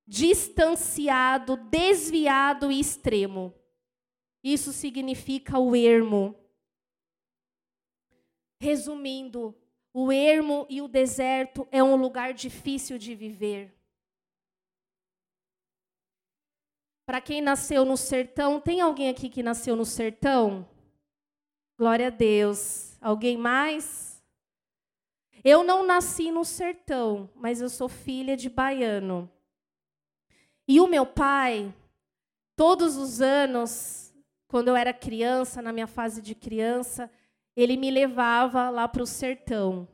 distanciado, 0.07 1.57
desviado 1.57 2.71
e 2.71 2.79
extremo. 2.79 3.53
Isso 4.45 4.73
significa 4.73 5.59
o 5.59 5.75
ermo. 5.75 6.37
Resumindo, 8.63 9.53
o 9.93 10.13
ermo 10.13 10.69
e 10.71 10.81
o 10.81 10.87
deserto 10.87 11.67
é 11.73 11.83
um 11.83 11.97
lugar 11.97 12.33
difícil 12.33 12.97
de 12.97 13.13
viver. 13.13 13.75
Para 17.05 17.21
quem 17.21 17.41
nasceu 17.41 17.85
no 17.85 17.97
sertão, 17.97 18.61
tem 18.61 18.81
alguém 18.81 19.09
aqui 19.09 19.29
que 19.29 19.43
nasceu 19.43 19.75
no 19.75 19.85
sertão? 19.85 20.65
Glória 21.77 22.07
a 22.07 22.11
Deus. 22.11 22.97
Alguém 23.01 23.37
mais? 23.37 24.23
Eu 25.43 25.65
não 25.65 25.85
nasci 25.85 26.31
no 26.31 26.45
sertão, 26.45 27.29
mas 27.35 27.61
eu 27.61 27.69
sou 27.69 27.89
filha 27.89 28.37
de 28.37 28.49
baiano. 28.49 29.29
E 30.69 30.79
o 30.79 30.87
meu 30.87 31.05
pai, 31.05 31.75
todos 32.55 32.97
os 32.97 33.21
anos, 33.21 34.15
quando 34.47 34.69
eu 34.69 34.77
era 34.77 34.95
criança, 34.95 35.61
na 35.61 35.73
minha 35.73 35.89
fase 35.89 36.23
de 36.23 36.37
criança, 36.37 37.11
ele 37.57 37.77
me 37.77 37.91
levava 37.91 38.71
lá 38.71 38.89
para 38.89 39.03
o 39.03 39.07
sertão. 39.07 39.89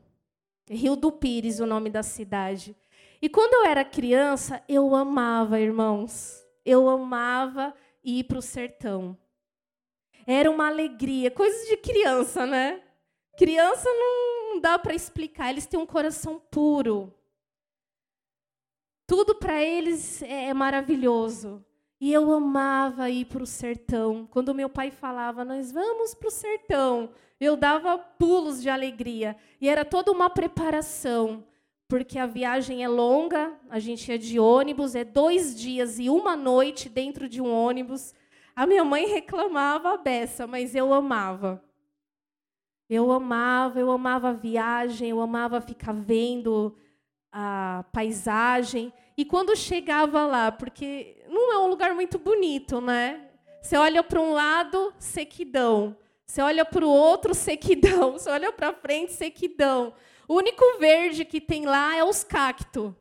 Rio 0.69 0.95
do 0.95 1.11
Pires, 1.11 1.59
o 1.59 1.65
nome 1.65 1.89
da 1.89 2.03
cidade. 2.03 2.75
E 3.21 3.27
quando 3.27 3.53
eu 3.53 3.65
era 3.65 3.83
criança, 3.83 4.63
eu 4.67 4.95
amava, 4.95 5.59
irmãos. 5.59 6.45
Eu 6.63 6.87
amava 6.87 7.73
ir 8.03 8.23
para 8.25 8.37
o 8.37 8.41
sertão. 8.41 9.17
Era 10.25 10.49
uma 10.49 10.67
alegria, 10.67 11.31
coisa 11.31 11.67
de 11.67 11.75
criança, 11.77 12.45
né? 12.45 12.81
Criança 13.37 13.89
não 13.89 14.59
dá 14.59 14.77
para 14.77 14.93
explicar, 14.93 15.49
eles 15.49 15.65
têm 15.65 15.79
um 15.79 15.85
coração 15.85 16.39
puro. 16.51 17.13
Tudo 19.07 19.33
para 19.33 19.59
eles 19.63 20.21
é 20.21 20.53
maravilhoso. 20.53 21.65
E 21.99 22.13
eu 22.13 22.31
amava 22.31 23.09
ir 23.09 23.25
para 23.25 23.43
o 23.43 23.47
sertão. 23.47 24.27
Quando 24.27 24.53
meu 24.53 24.69
pai 24.69 24.91
falava, 24.91 25.43
nós 25.43 25.71
vamos 25.71 26.13
para 26.13 26.27
o 26.27 26.31
sertão, 26.31 27.11
eu 27.45 27.55
dava 27.55 27.97
pulos 27.97 28.61
de 28.61 28.69
alegria. 28.69 29.35
E 29.61 29.69
era 29.69 29.85
toda 29.85 30.11
uma 30.11 30.29
preparação, 30.29 31.45
porque 31.87 32.19
a 32.19 32.25
viagem 32.25 32.83
é 32.83 32.87
longa, 32.87 33.53
a 33.69 33.79
gente 33.79 34.11
é 34.11 34.17
de 34.17 34.39
ônibus, 34.39 34.95
é 34.95 35.03
dois 35.03 35.59
dias 35.59 35.99
e 35.99 36.09
uma 36.09 36.35
noite 36.35 36.89
dentro 36.89 37.29
de 37.29 37.41
um 37.41 37.51
ônibus. 37.51 38.13
A 38.55 38.67
minha 38.67 38.83
mãe 38.83 39.07
reclamava 39.07 39.93
a 39.93 39.97
beça, 39.97 40.45
mas 40.45 40.75
eu 40.75 40.93
amava. 40.93 41.63
Eu 42.89 43.11
amava, 43.11 43.79
eu 43.79 43.91
amava 43.91 44.29
a 44.29 44.33
viagem, 44.33 45.09
eu 45.09 45.21
amava 45.21 45.61
ficar 45.61 45.93
vendo 45.93 46.75
a 47.31 47.85
paisagem. 47.93 48.91
E 49.15 49.23
quando 49.23 49.55
chegava 49.55 50.25
lá, 50.25 50.51
porque 50.51 51.23
não 51.29 51.53
é 51.53 51.59
um 51.59 51.67
lugar 51.67 51.93
muito 51.93 52.17
bonito, 52.17 52.81
né? 52.81 53.29
Você 53.61 53.77
olha 53.77 54.03
para 54.03 54.19
um 54.19 54.33
lado, 54.33 54.93
sequidão. 54.97 55.95
Você 56.29 56.43
olha 56.43 56.63
para 56.63 56.85
o 56.85 56.89
outro, 56.91 57.33
sequidão. 57.33 58.11
Você 58.13 58.29
olha 58.29 58.51
para 58.51 58.71
frente, 58.71 59.13
sequidão. 59.13 59.95
O 60.27 60.35
único 60.35 60.63
verde 60.77 61.25
que 61.25 61.41
tem 61.41 61.65
lá 61.65 61.95
é 61.95 62.03
os 62.03 62.23
cactos. 62.23 62.93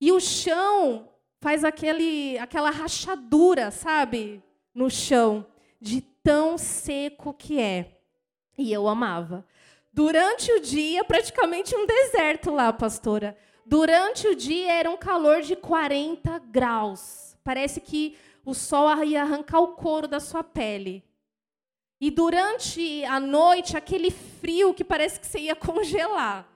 E 0.00 0.12
o 0.12 0.20
chão 0.20 1.08
faz 1.40 1.64
aquele, 1.64 2.38
aquela 2.38 2.70
rachadura, 2.70 3.72
sabe? 3.72 4.40
No 4.72 4.88
chão, 4.88 5.44
de 5.80 6.00
tão 6.00 6.56
seco 6.56 7.34
que 7.34 7.58
é. 7.58 7.98
E 8.56 8.72
eu 8.72 8.86
amava. 8.86 9.44
Durante 9.92 10.52
o 10.52 10.60
dia, 10.60 11.02
praticamente 11.02 11.74
um 11.74 11.86
deserto 11.86 12.52
lá, 12.52 12.72
pastora. 12.72 13.36
Durante 13.66 14.28
o 14.28 14.36
dia 14.36 14.74
era 14.74 14.88
um 14.88 14.96
calor 14.96 15.42
de 15.42 15.56
40 15.56 16.38
graus. 16.38 17.36
Parece 17.42 17.80
que 17.80 18.16
o 18.44 18.54
sol 18.54 19.02
ia 19.02 19.22
arrancar 19.22 19.58
o 19.58 19.74
couro 19.74 20.06
da 20.06 20.20
sua 20.20 20.44
pele. 20.44 21.09
E 22.00 22.10
durante 22.10 23.04
a 23.04 23.20
noite, 23.20 23.76
aquele 23.76 24.10
frio 24.10 24.72
que 24.72 24.84
parece 24.84 25.20
que 25.20 25.26
você 25.26 25.40
ia 25.40 25.54
congelar. 25.56 26.48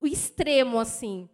O 0.00 0.06
extremo, 0.06 0.78
assim. 0.78 1.28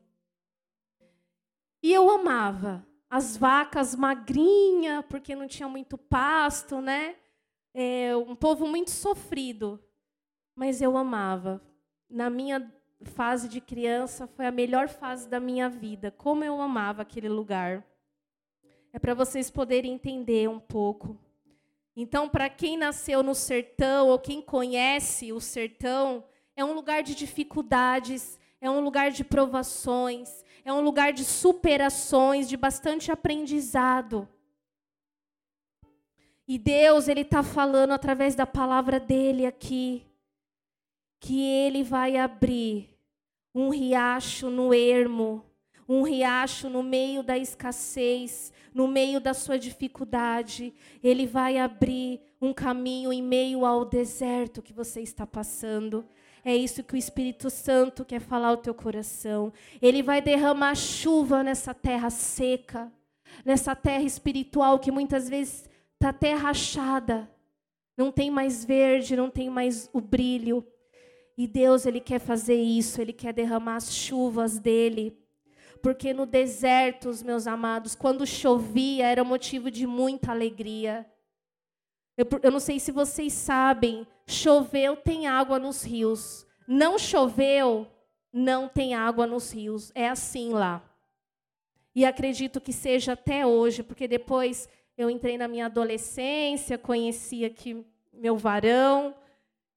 E 1.83 1.93
eu 1.93 2.11
amava. 2.11 2.87
As 3.09 3.37
vacas 3.37 3.95
magrinha, 3.95 5.03
porque 5.03 5.35
não 5.35 5.49
tinha 5.49 5.69
muito 5.69 5.97
pasto, 5.97 6.81
né? 6.81 7.17
É, 7.73 8.15
um 8.17 8.37
povo 8.37 8.67
muito 8.67 8.91
sofrido 8.91 9.83
mas 10.61 10.83
eu 10.83 10.95
amava. 10.95 11.59
Na 12.07 12.29
minha 12.29 12.71
fase 13.01 13.49
de 13.49 13.63
criança 13.63 14.27
foi 14.27 14.47
a 14.47 14.53
melhor 14.53 14.89
fase 14.89 15.27
da 15.27 15.41
minha 15.41 15.71
vida. 15.71 16.11
Como 16.11 16.45
eu 16.45 16.61
amava 16.61 17.01
aquele 17.01 17.31
lugar. 17.31 17.83
É 18.93 18.99
para 18.99 19.15
vocês 19.15 19.51
poderem 19.51 19.95
entender 19.95 20.51
um 20.51 20.61
pouco. 20.61 21.19
Então, 22.01 22.31
para 22.31 22.49
quem 22.49 22.79
nasceu 22.79 23.23
no 23.23 23.35
sertão 23.35 24.09
ou 24.09 24.19
quem 24.19 24.41
conhece 24.41 25.35
o 25.35 25.41
sertão, 25.41 26.25
é 26.57 26.65
um 26.65 26.73
lugar 26.73 27.03
de 27.03 27.15
dificuldades, 27.15 28.41
é 28.59 28.71
um 28.71 28.81
lugar 28.81 29.11
de 29.11 29.23
provações, 29.23 30.43
é 30.65 30.73
um 30.73 30.81
lugar 30.81 31.13
de 31.13 31.27
superações, 31.27 32.49
de 32.49 32.57
bastante 32.57 33.13
aprendizado. 33.13 34.27
E 36.49 36.57
Deus, 36.59 37.07
Ele 37.07 37.21
está 37.21 37.43
falando 37.43 37.93
através 37.93 38.35
da 38.35 38.47
palavra 38.47 38.99
dele 38.99 39.45
aqui 39.45 40.07
que 41.21 41.43
ele 41.43 41.83
vai 41.83 42.17
abrir 42.17 42.99
um 43.55 43.69
riacho 43.69 44.49
no 44.49 44.73
ermo, 44.73 45.45
um 45.93 46.03
riacho 46.03 46.71
no 46.71 46.85
meio 46.85 47.21
da 47.21 47.37
escassez, 47.37 48.53
no 48.73 48.87
meio 48.87 49.21
da 49.21 49.35
sua 49.35 49.59
dificuldade. 49.59 50.73
Ele 51.03 51.27
vai 51.27 51.59
abrir 51.59 52.21
um 52.41 52.53
caminho 52.53 53.13
em 53.13 53.21
meio 53.21 53.67
ao 53.67 53.85
deserto 53.85 54.63
que 54.63 54.73
você 54.73 55.01
está 55.01 55.27
passando. 55.27 56.07
É 56.45 56.55
isso 56.55 56.85
que 56.85 56.95
o 56.95 56.97
Espírito 56.97 57.51
Santo 57.51 58.05
quer 58.05 58.21
falar 58.21 58.49
ao 58.51 58.57
teu 58.59 58.73
coração. 58.73 59.53
Ele 59.83 60.01
vai 60.01 60.23
derramar 60.23 60.77
chuva 60.77 61.43
nessa 61.43 61.75
terra 61.75 62.09
seca, 62.09 62.91
nessa 63.45 63.75
terra 63.75 64.05
espiritual 64.05 64.79
que 64.79 64.93
muitas 64.93 65.29
vezes 65.29 65.69
está 65.95 66.11
até 66.11 66.35
rachada. 66.35 67.29
Não 67.97 68.13
tem 68.13 68.31
mais 68.31 68.65
verde, 68.65 69.17
não 69.17 69.29
tem 69.29 69.51
mais 69.51 69.91
o 69.93 70.01
brilho. 70.01 70.65
E 71.37 71.49
Deus, 71.49 71.85
ele 71.85 71.99
quer 71.99 72.21
fazer 72.21 72.63
isso, 72.63 73.01
ele 73.01 73.13
quer 73.13 73.33
derramar 73.33 73.75
as 73.75 73.93
chuvas 73.93 74.57
dele. 74.57 75.20
Porque 75.83 76.13
no 76.13 76.27
deserto, 76.27 77.09
os 77.09 77.23
meus 77.23 77.47
amados, 77.47 77.95
quando 77.95 78.27
chovia, 78.27 79.07
era 79.07 79.25
motivo 79.25 79.71
de 79.71 79.87
muita 79.87 80.31
alegria. 80.31 81.07
Eu, 82.17 82.27
eu 82.43 82.51
não 82.51 82.61
sei 82.61 82.79
se 82.79 82.93
vocês 82.93 83.33
sabem, 83.33 84.07
choveu, 84.27 84.97
tem 84.97 85.27
água 85.27 85.59
nos 85.59 85.83
rios. 85.83 86.47
Não 86.67 86.99
choveu, 86.99 87.87
não 88.33 88.69
tem 88.69 88.95
água 88.95 89.27
nos 89.27 89.53
rios. 89.53 89.91
É 89.95 90.09
assim 90.09 90.53
lá. 90.53 90.83
E 91.95 92.05
acredito 92.05 92.61
que 92.61 92.73
seja 92.73 93.13
até 93.13 93.45
hoje, 93.45 93.83
porque 93.83 94.07
depois 94.07 94.69
eu 94.97 95.09
entrei 95.09 95.39
na 95.39 95.49
minha 95.49 95.67
adolescência, 95.67 96.79
conheci 96.79 97.45
aqui 97.45 97.85
meu 98.13 98.37
varão, 98.37 99.15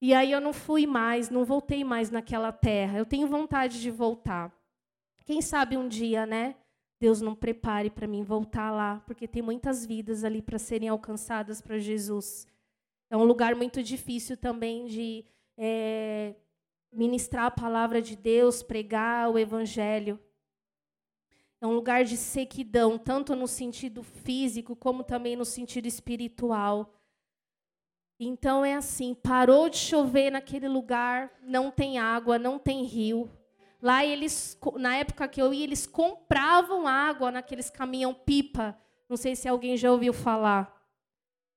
e 0.00 0.12
aí 0.12 0.32
eu 0.32 0.40
não 0.40 0.52
fui 0.52 0.86
mais, 0.86 1.30
não 1.30 1.44
voltei 1.44 1.82
mais 1.82 2.10
naquela 2.10 2.52
terra. 2.52 2.98
Eu 2.98 3.06
tenho 3.06 3.26
vontade 3.26 3.80
de 3.80 3.90
voltar. 3.90 4.52
Quem 5.24 5.40
sabe 5.40 5.76
um 5.76 5.88
dia, 5.88 6.26
né? 6.26 6.54
Deus 7.00 7.20
não 7.20 7.34
prepare 7.34 7.90
para 7.90 8.06
mim 8.06 8.22
voltar 8.22 8.70
lá, 8.70 9.02
porque 9.06 9.26
tem 9.26 9.42
muitas 9.42 9.84
vidas 9.84 10.24
ali 10.24 10.40
para 10.40 10.58
serem 10.58 10.88
alcançadas 10.88 11.60
para 11.60 11.78
Jesus. 11.78 12.46
É 13.10 13.16
um 13.16 13.24
lugar 13.24 13.54
muito 13.54 13.82
difícil 13.82 14.36
também 14.36 14.86
de 14.86 15.24
é, 15.56 16.34
ministrar 16.92 17.46
a 17.46 17.50
palavra 17.50 18.00
de 18.00 18.16
Deus, 18.16 18.62
pregar 18.62 19.30
o 19.30 19.38
evangelho. 19.38 20.18
É 21.60 21.66
um 21.66 21.72
lugar 21.72 22.04
de 22.04 22.16
sequidão, 22.16 22.98
tanto 22.98 23.34
no 23.34 23.46
sentido 23.46 24.02
físico 24.02 24.76
como 24.76 25.02
também 25.02 25.36
no 25.36 25.44
sentido 25.44 25.86
espiritual. 25.86 26.94
Então 28.18 28.64
é 28.64 28.74
assim, 28.74 29.14
parou 29.14 29.68
de 29.68 29.76
chover 29.76 30.30
naquele 30.30 30.68
lugar, 30.68 31.32
não 31.42 31.70
tem 31.70 31.98
água, 31.98 32.38
não 32.38 32.58
tem 32.58 32.84
rio. 32.84 33.30
Lá 33.84 34.02
eles, 34.02 34.58
na 34.76 34.96
época 34.96 35.28
que 35.28 35.42
eu 35.42 35.52
ia, 35.52 35.62
eles 35.62 35.86
compravam 35.86 36.88
água 36.88 37.30
naqueles 37.30 37.68
caminhão 37.68 38.14
pipa. 38.14 38.74
Não 39.06 39.16
sei 39.18 39.36
se 39.36 39.46
alguém 39.46 39.76
já 39.76 39.92
ouviu 39.92 40.14
falar. 40.14 40.74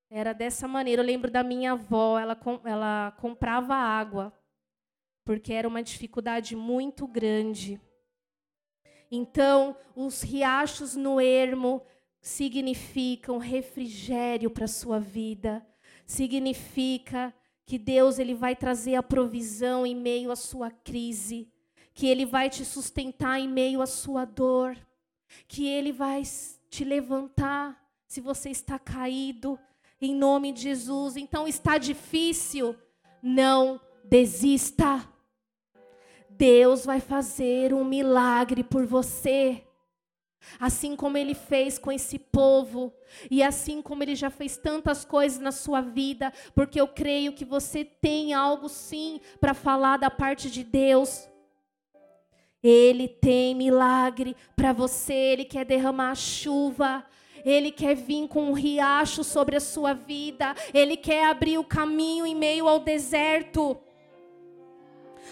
Era 0.10 0.34
dessa 0.34 0.68
maneira. 0.68 1.02
Eu 1.02 1.06
lembro 1.06 1.32
da 1.32 1.42
minha 1.42 1.72
avó, 1.72 2.20
ela, 2.20 2.38
ela 2.66 3.16
comprava 3.18 3.74
água, 3.74 4.34
porque 5.24 5.54
era 5.54 5.70
uma 5.70 5.82
dificuldade 5.82 6.54
muito 6.54 7.08
grande. 7.08 7.80
Então, 9.10 9.78
os 9.96 10.22
riachos 10.22 10.98
no 10.98 11.22
ermo 11.22 11.82
significam 12.20 13.38
refrigério 13.38 14.52
para 14.52 14.66
a 14.66 14.68
sua 14.68 15.00
vida 15.00 15.66
significa 16.06 17.34
que 17.66 17.78
Deus 17.78 18.18
ele 18.18 18.34
vai 18.34 18.56
trazer 18.56 18.96
a 18.96 19.04
provisão 19.04 19.86
em 19.86 19.94
meio 19.94 20.32
à 20.32 20.36
sua 20.36 20.72
crise, 20.72 21.52
que 21.98 22.06
ele 22.06 22.28
vai 22.28 22.48
te 22.48 22.64
sustentar 22.64 23.40
em 23.40 23.48
meio 23.48 23.82
à 23.82 23.88
sua 23.88 24.24
dor, 24.24 24.78
que 25.48 25.66
ele 25.68 25.92
vai 25.92 26.22
te 26.70 26.84
levantar 26.84 27.76
se 28.06 28.22
você 28.22 28.52
está 28.52 28.78
caído, 28.78 29.58
em 30.00 30.14
nome 30.14 30.52
de 30.52 30.62
Jesus. 30.62 31.18
Então 31.18 31.48
está 31.48 31.80
difícil, 31.80 32.76
não 33.20 33.82
desista. 34.04 35.12
Deus 36.30 36.86
vai 36.86 37.00
fazer 37.00 37.74
um 37.74 37.84
milagre 37.84 38.64
por 38.64 38.86
você. 38.86 39.64
Assim 40.60 40.96
como 40.96 41.18
ele 41.18 41.34
fez 41.34 41.80
com 41.80 41.92
esse 41.92 42.20
povo, 42.20 42.94
e 43.30 43.42
assim 43.42 43.82
como 43.82 44.04
ele 44.04 44.16
já 44.16 44.30
fez 44.30 44.56
tantas 44.56 45.04
coisas 45.04 45.40
na 45.40 45.52
sua 45.52 45.82
vida, 45.82 46.32
porque 46.54 46.80
eu 46.80 46.88
creio 46.88 47.34
que 47.34 47.44
você 47.44 47.84
tem 47.84 48.36
algo 48.36 48.70
sim 48.70 49.20
para 49.40 49.56
falar 49.56 49.98
da 49.98 50.12
parte 50.12 50.52
de 50.52 50.64
Deus. 50.64 51.28
Ele 52.68 53.08
tem 53.08 53.56
milagre 53.56 54.36
para 54.54 54.74
você, 54.74 55.14
ele 55.14 55.46
quer 55.46 55.64
derramar 55.64 56.16
chuva, 56.16 57.02
ele 57.46 57.72
quer 57.72 57.96
vir 57.96 58.28
com 58.28 58.50
um 58.50 58.52
riacho 58.52 59.24
sobre 59.24 59.56
a 59.56 59.62
sua 59.62 59.94
vida, 59.94 60.54
ele 60.74 60.98
quer 60.98 61.28
abrir 61.28 61.58
o 61.58 61.64
caminho 61.64 62.26
em 62.26 62.36
meio 62.36 62.68
ao 62.68 62.82
deserto. 62.82 63.78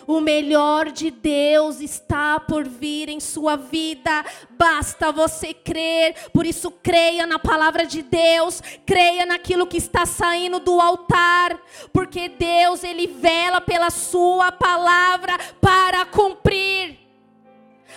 O 0.07 0.21
melhor 0.21 0.93
de 0.93 1.11
Deus 1.11 1.81
está 1.81 2.39
por 2.39 2.65
vir 2.65 3.09
em 3.09 3.19
sua 3.19 3.57
vida. 3.57 4.23
Basta 4.51 5.11
você 5.11 5.53
crer. 5.53 6.15
Por 6.31 6.45
isso, 6.45 6.71
creia 6.71 7.27
na 7.27 7.39
palavra 7.39 7.85
de 7.85 8.01
Deus. 8.01 8.61
Creia 8.85 9.25
naquilo 9.25 9.67
que 9.67 9.77
está 9.77 10.05
saindo 10.05 10.59
do 10.59 10.79
altar. 10.79 11.59
Porque 11.91 12.29
Deus, 12.29 12.83
Ele 12.83 13.07
vela 13.07 13.59
pela 13.59 13.89
Sua 13.89 14.51
palavra 14.51 15.37
para 15.59 16.05
cumprir. 16.05 17.04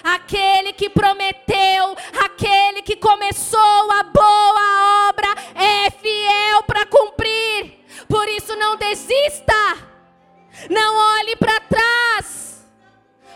Aquele 0.03 0.72
que 0.72 0.88
prometeu, 0.88 1.96
aquele 2.24 2.82
que 2.82 2.96
começou 2.96 3.92
a 3.92 4.03
boa 4.03 5.09
obra, 5.09 5.28
é 5.55 5.90
fiel 5.90 6.62
para 6.64 6.86
cumprir. 6.86 7.84
Por 8.09 8.28
isso, 8.28 8.55
não 8.57 8.76
desista. 8.76 9.55
Não 10.70 10.96
olhe 11.18 11.36
para 11.36 11.61
trás. 11.61 12.66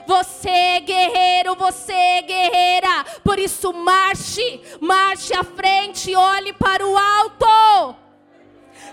Você 0.06 0.48
é 0.48 0.80
guerreiro, 0.80 1.54
você 1.54 1.92
é 1.92 2.22
guerreira. 2.22 3.04
Por 3.22 3.38
isso 3.38 3.72
marche, 3.72 4.60
marche 4.80 5.34
à 5.34 5.44
frente, 5.44 6.14
olhe 6.14 6.52
para 6.52 6.86
o 6.86 6.96
alto. 6.96 7.96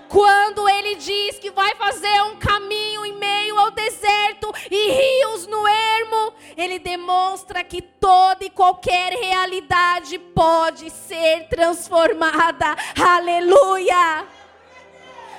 Quando 0.07 0.67
ele 0.67 0.95
diz 0.95 1.37
que 1.37 1.51
vai 1.51 1.75
fazer 1.75 2.21
um 2.23 2.35
caminho 2.37 3.05
em 3.05 3.13
meio 3.13 3.57
ao 3.59 3.71
deserto 3.71 4.51
e 4.69 4.91
rios 4.91 5.45
no 5.47 5.67
ermo, 5.67 6.28
ele 6.61 6.77
demonstra 6.79 7.63
que 7.63 7.81
toda 7.81 8.43
e 8.43 8.49
qualquer 8.49 9.13
realidade 9.13 10.19
pode 10.19 10.89
ser 10.89 11.47
transformada. 11.47 12.75
Aleluia! 12.99 14.25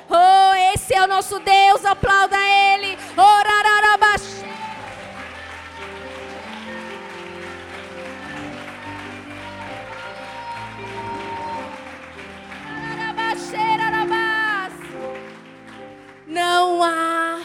Oh, 0.08 0.54
esse 0.74 0.94
é 0.94 1.04
o 1.04 1.06
nosso 1.06 1.38
Deus, 1.38 1.84
aplauda 1.84 2.36
Ele. 2.36 2.98
Orararabash. 3.16 4.40
Não 16.26 16.82
há 16.82 17.40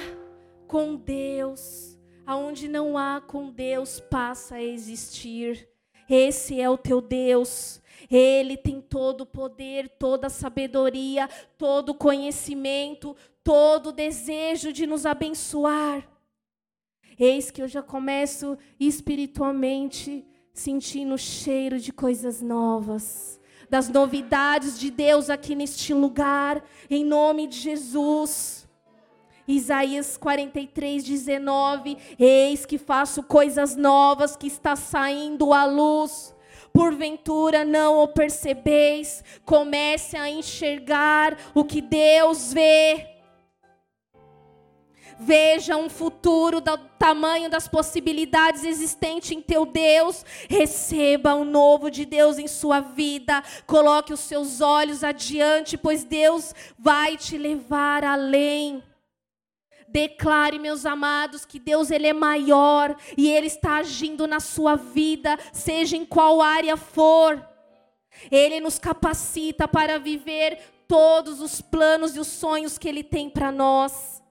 com 0.67 0.95
Deus, 0.95 1.84
aonde 2.25 2.67
não 2.67 2.97
há 2.97 3.21
com 3.21 3.49
Deus 3.49 3.99
passa 3.99 4.55
a 4.55 4.63
existir. 4.63 5.67
Esse 6.09 6.59
é 6.59 6.69
o 6.69 6.77
teu 6.77 7.01
Deus. 7.01 7.81
Ele 8.09 8.57
tem 8.57 8.81
todo 8.81 9.21
o 9.21 9.25
poder, 9.25 9.89
toda 9.89 10.27
a 10.27 10.29
sabedoria, 10.29 11.29
todo 11.57 11.89
o 11.89 11.95
conhecimento, 11.95 13.15
todo 13.43 13.87
o 13.87 13.93
desejo 13.93 14.71
de 14.71 14.85
nos 14.85 15.05
abençoar. 15.05 16.07
Eis 17.17 17.49
que 17.49 17.61
eu 17.61 17.67
já 17.67 17.81
começo 17.81 18.57
espiritualmente 18.79 20.25
sentindo 20.53 21.15
o 21.15 21.17
cheiro 21.17 21.79
de 21.79 21.91
coisas 21.91 22.41
novas, 22.41 23.39
das 23.69 23.89
novidades 23.89 24.79
de 24.79 24.89
Deus 24.89 25.29
aqui 25.29 25.55
neste 25.55 25.93
lugar, 25.93 26.63
em 26.89 27.03
nome 27.03 27.47
de 27.47 27.57
Jesus. 27.57 28.64
Isaías 29.47 30.17
43, 30.17 31.03
19: 31.03 31.97
Eis 32.17 32.65
que 32.65 32.77
faço 32.77 33.23
coisas 33.23 33.75
novas 33.75 34.35
que 34.35 34.47
está 34.47 34.75
saindo 34.75 35.53
à 35.53 35.65
luz 35.65 36.35
porventura 36.75 37.63
não 37.63 38.03
o 38.03 38.07
percebeis, 38.09 39.23
comece 39.45 40.17
a 40.17 40.29
enxergar 40.29 41.37
o 41.53 41.63
que 41.63 41.79
Deus 41.79 42.51
vê. 42.51 43.15
Veja 45.17 45.77
um 45.77 45.89
futuro 45.89 46.59
do 46.59 46.77
tamanho 46.99 47.49
das 47.49 47.69
possibilidades 47.69 48.65
existentes 48.65 49.31
em 49.31 49.41
teu 49.41 49.65
Deus. 49.65 50.25
Receba 50.49 51.33
o 51.35 51.45
novo 51.45 51.89
de 51.89 52.03
Deus 52.03 52.37
em 52.37 52.47
sua 52.47 52.81
vida. 52.81 53.41
Coloque 53.65 54.11
os 54.11 54.19
seus 54.19 54.59
olhos 54.59 55.01
adiante, 55.01 55.77
pois 55.77 56.03
Deus 56.03 56.53
vai 56.77 57.15
te 57.15 57.37
levar 57.37 58.03
além. 58.03 58.83
Declare, 59.95 60.59
meus 60.59 60.85
amados, 60.85 61.45
que 61.45 61.57
Deus 61.57 61.89
ele 61.89 62.05
é 62.05 62.11
maior 62.11 62.97
e 63.15 63.29
ele 63.29 63.47
está 63.47 63.77
agindo 63.77 64.27
na 64.27 64.41
sua 64.41 64.75
vida, 64.75 65.39
seja 65.53 65.95
em 65.95 66.03
qual 66.03 66.41
área 66.41 66.75
for. 66.75 67.41
Ele 68.29 68.59
nos 68.59 68.77
capacita 68.77 69.69
para 69.69 69.97
viver 69.97 70.59
todos 70.85 71.39
os 71.39 71.61
planos 71.61 72.13
e 72.13 72.19
os 72.19 72.27
sonhos 72.27 72.77
que 72.77 72.89
ele 72.89 73.05
tem 73.05 73.29
para 73.29 73.53
nós. 73.53 74.21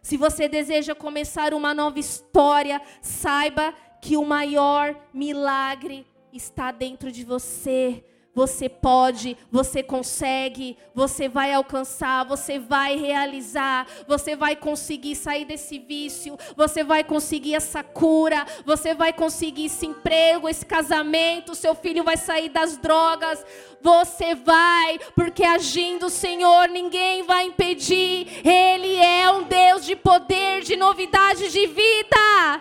Se 0.00 0.16
você 0.16 0.48
deseja 0.48 0.94
começar 0.94 1.52
uma 1.52 1.74
nova 1.74 1.98
história, 1.98 2.80
saiba 3.02 3.74
que 4.00 4.16
o 4.16 4.24
maior 4.24 4.98
milagre 5.12 6.06
está 6.32 6.72
dentro 6.72 7.12
de 7.12 7.24
você. 7.24 8.02
Você 8.36 8.68
pode, 8.68 9.34
você 9.50 9.82
consegue, 9.82 10.76
você 10.94 11.26
vai 11.26 11.54
alcançar, 11.54 12.22
você 12.26 12.58
vai 12.58 12.94
realizar, 12.94 13.86
você 14.06 14.36
vai 14.36 14.54
conseguir 14.54 15.16
sair 15.16 15.46
desse 15.46 15.78
vício, 15.78 16.36
você 16.54 16.84
vai 16.84 17.02
conseguir 17.02 17.54
essa 17.54 17.82
cura, 17.82 18.44
você 18.66 18.92
vai 18.92 19.10
conseguir 19.10 19.64
esse 19.64 19.86
emprego, 19.86 20.50
esse 20.50 20.66
casamento, 20.66 21.54
seu 21.54 21.74
filho 21.74 22.04
vai 22.04 22.18
sair 22.18 22.50
das 22.50 22.76
drogas. 22.76 23.42
Você 23.80 24.34
vai, 24.34 24.98
porque 25.14 25.42
agindo 25.42 26.06
o 26.06 26.10
Senhor, 26.10 26.68
ninguém 26.68 27.22
vai 27.22 27.46
impedir. 27.46 28.46
Ele 28.46 28.96
é 28.96 29.30
um 29.30 29.44
Deus 29.44 29.86
de 29.86 29.96
poder, 29.96 30.60
de 30.60 30.76
novidade 30.76 31.50
de 31.50 31.66
vida. 31.66 32.60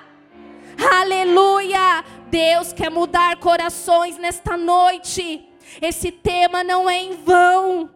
Aleluia! 1.01 2.05
Deus 2.29 2.71
quer 2.71 2.89
mudar 2.89 3.35
corações 3.37 4.17
nesta 4.17 4.55
noite. 4.55 5.54
Esse 5.81 6.11
tema 6.11 6.63
não 6.63 6.89
é 6.89 6.97
em 6.97 7.15
vão 7.15 7.89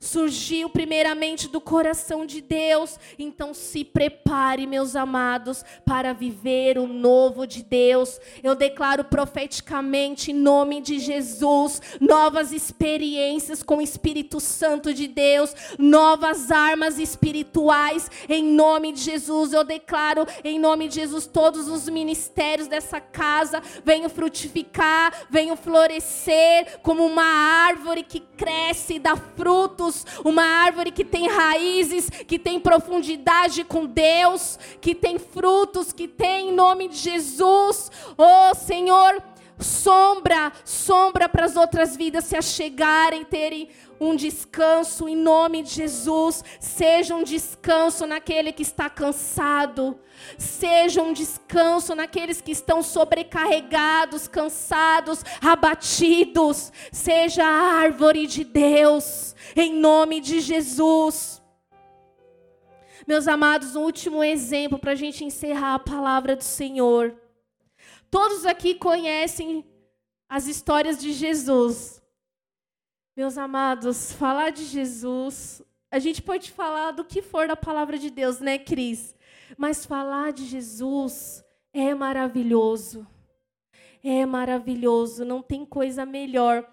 surgiu 0.00 0.70
primeiramente 0.70 1.46
do 1.46 1.60
coração 1.60 2.24
de 2.24 2.40
Deus. 2.40 2.98
Então 3.18 3.52
se 3.52 3.84
prepare, 3.84 4.66
meus 4.66 4.96
amados, 4.96 5.62
para 5.84 6.14
viver 6.14 6.78
o 6.78 6.86
novo 6.86 7.46
de 7.46 7.62
Deus. 7.62 8.18
Eu 8.42 8.54
declaro 8.54 9.04
profeticamente, 9.04 10.30
em 10.30 10.34
nome 10.34 10.80
de 10.80 10.98
Jesus, 10.98 11.82
novas 12.00 12.50
experiências 12.50 13.62
com 13.62 13.76
o 13.76 13.82
Espírito 13.82 14.40
Santo 14.40 14.94
de 14.94 15.06
Deus, 15.06 15.54
novas 15.78 16.50
armas 16.50 16.98
espirituais, 16.98 18.10
em 18.26 18.42
nome 18.42 18.92
de 18.92 19.00
Jesus. 19.00 19.52
Eu 19.52 19.64
declaro, 19.64 20.26
em 20.42 20.58
nome 20.58 20.88
de 20.88 20.94
Jesus, 20.94 21.26
todos 21.26 21.68
os 21.68 21.90
ministérios 21.90 22.66
dessa 22.68 23.00
casa 23.00 23.62
venham 23.84 24.08
frutificar, 24.08 25.26
venham 25.28 25.56
florescer 25.56 26.80
como 26.82 27.04
uma 27.04 27.22
árvore 27.22 28.02
que 28.02 28.20
cresce 28.20 28.94
e 28.94 28.98
dá 28.98 29.14
frutos 29.14 29.89
uma 30.24 30.42
árvore 30.42 30.90
que 30.90 31.04
tem 31.04 31.28
raízes, 31.28 32.08
que 32.08 32.38
tem 32.38 32.58
profundidade 32.58 33.64
com 33.64 33.86
Deus, 33.86 34.58
que 34.80 34.94
tem 34.94 35.18
frutos, 35.18 35.92
que 35.92 36.08
tem 36.08 36.50
em 36.50 36.52
nome 36.52 36.88
de 36.88 36.96
Jesus. 36.96 37.90
Oh 38.16 38.54
Senhor, 38.54 39.22
sombra, 39.58 40.52
sombra 40.64 41.28
para 41.28 41.44
as 41.44 41.56
outras 41.56 41.96
vidas 41.96 42.24
se 42.24 42.36
achegarem, 42.36 43.24
terem 43.24 43.68
um 44.00 44.16
descanso 44.16 45.06
em 45.06 45.14
nome 45.14 45.62
de 45.62 45.70
Jesus. 45.70 46.42
Seja 46.58 47.14
um 47.14 47.22
descanso 47.22 48.06
naquele 48.06 48.50
que 48.50 48.62
está 48.62 48.88
cansado. 48.88 50.00
Seja 50.38 51.02
um 51.02 51.12
descanso 51.12 51.94
naqueles 51.94 52.40
que 52.40 52.50
estão 52.50 52.82
sobrecarregados, 52.82 54.26
cansados, 54.26 55.22
abatidos. 55.40 56.72
Seja 56.90 57.44
a 57.44 57.80
árvore 57.82 58.26
de 58.26 58.42
Deus, 58.42 59.36
em 59.54 59.74
nome 59.74 60.20
de 60.20 60.40
Jesus. 60.40 61.42
Meus 63.06 63.28
amados, 63.28 63.76
um 63.76 63.82
último 63.82 64.24
exemplo 64.24 64.78
para 64.78 64.92
a 64.92 64.96
gente 64.96 65.24
encerrar 65.24 65.74
a 65.74 65.78
palavra 65.78 66.36
do 66.36 66.44
Senhor. 66.44 67.14
Todos 68.10 68.46
aqui 68.46 68.74
conhecem 68.74 69.64
as 70.28 70.46
histórias 70.46 70.98
de 70.98 71.12
Jesus. 71.12 71.99
Meus 73.20 73.36
amados, 73.36 74.12
falar 74.12 74.48
de 74.48 74.64
Jesus, 74.64 75.60
a 75.90 75.98
gente 75.98 76.22
pode 76.22 76.50
falar 76.50 76.92
do 76.92 77.04
que 77.04 77.20
for 77.20 77.46
da 77.46 77.54
palavra 77.54 77.98
de 77.98 78.08
Deus, 78.08 78.40
né, 78.40 78.58
Cris? 78.58 79.14
Mas 79.58 79.84
falar 79.84 80.32
de 80.32 80.46
Jesus 80.46 81.44
é 81.70 81.94
maravilhoso. 81.94 83.06
É 84.02 84.24
maravilhoso, 84.24 85.22
não 85.22 85.42
tem 85.42 85.66
coisa 85.66 86.06
melhor. 86.06 86.66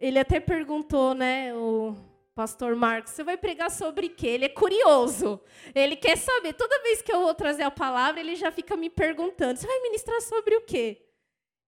Ele 0.00 0.18
até 0.18 0.40
perguntou, 0.40 1.12
né, 1.12 1.54
o 1.54 1.94
pastor 2.34 2.74
Marcos, 2.74 3.12
você 3.12 3.22
vai 3.22 3.36
pregar 3.36 3.70
sobre 3.70 4.08
quê? 4.08 4.28
Ele 4.28 4.46
é 4.46 4.48
curioso. 4.48 5.38
Ele 5.74 5.94
quer 5.94 6.16
saber. 6.16 6.54
Toda 6.54 6.82
vez 6.82 7.02
que 7.02 7.12
eu 7.12 7.20
vou 7.20 7.34
trazer 7.34 7.64
a 7.64 7.70
palavra, 7.70 8.18
ele 8.18 8.34
já 8.34 8.50
fica 8.50 8.78
me 8.78 8.88
perguntando: 8.88 9.58
você 9.58 9.66
vai 9.66 9.80
ministrar 9.82 10.22
sobre 10.22 10.56
o 10.56 10.62
quê? 10.62 11.09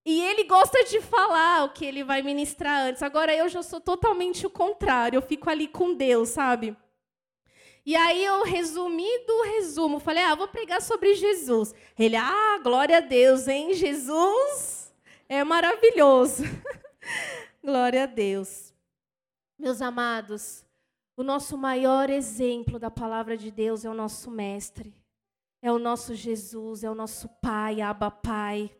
E 0.04 0.20
ele 0.20 0.44
gosta 0.44 0.84
de 0.84 1.00
falar 1.00 1.64
o 1.64 1.72
que 1.72 1.84
ele 1.84 2.02
vai 2.02 2.22
ministrar 2.22 2.86
antes. 2.86 3.02
Agora 3.02 3.34
eu 3.34 3.48
já 3.48 3.62
sou 3.62 3.80
totalmente 3.80 4.46
o 4.46 4.50
contrário. 4.50 5.16
Eu 5.16 5.22
fico 5.22 5.48
ali 5.48 5.68
com 5.68 5.94
Deus, 5.94 6.30
sabe? 6.30 6.76
E 7.84 7.96
aí 7.96 8.24
eu 8.24 8.44
resumi 8.44 9.08
do 9.26 9.42
resumo, 9.42 9.98
falei: 9.98 10.22
"Ah, 10.22 10.34
vou 10.34 10.48
pregar 10.48 10.80
sobre 10.82 11.14
Jesus". 11.14 11.74
Ele: 11.98 12.16
"Ah, 12.16 12.58
glória 12.62 12.98
a 12.98 13.00
Deus, 13.00 13.48
hein? 13.48 13.74
Jesus 13.74 14.92
é 15.28 15.42
maravilhoso". 15.44 16.42
glória 17.62 18.04
a 18.04 18.06
Deus. 18.06 18.72
Meus 19.58 19.80
amados, 19.80 20.64
o 21.16 21.22
nosso 21.22 21.56
maior 21.56 22.10
exemplo 22.10 22.78
da 22.78 22.90
palavra 22.90 23.36
de 23.36 23.50
Deus 23.50 23.84
é 23.84 23.90
o 23.90 23.94
nosso 23.94 24.30
mestre. 24.30 24.94
É 25.60 25.70
o 25.70 25.78
nosso 25.78 26.14
Jesus, 26.14 26.82
é 26.82 26.90
o 26.90 26.94
nosso 26.94 27.28
Pai, 27.40 27.80
Abba 27.80 28.10
Pai. 28.10 28.70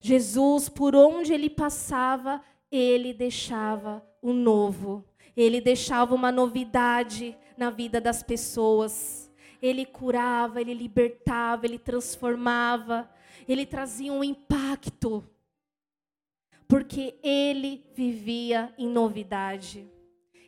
Jesus, 0.00 0.68
por 0.68 0.94
onde 0.94 1.32
ele 1.32 1.50
passava, 1.50 2.42
ele 2.70 3.12
deixava 3.12 4.04
o 4.22 4.32
novo. 4.32 5.04
Ele 5.36 5.60
deixava 5.60 6.14
uma 6.14 6.32
novidade 6.32 7.36
na 7.56 7.70
vida 7.70 8.00
das 8.00 8.22
pessoas. 8.22 9.30
Ele 9.60 9.84
curava, 9.84 10.60
ele 10.60 10.74
libertava, 10.74 11.66
ele 11.66 11.78
transformava. 11.78 13.08
ele 13.46 13.64
trazia 13.64 14.12
um 14.12 14.22
impacto, 14.22 15.24
porque 16.66 17.18
ele 17.22 17.82
vivia 17.94 18.74
em 18.76 18.86
novidade. 18.86 19.88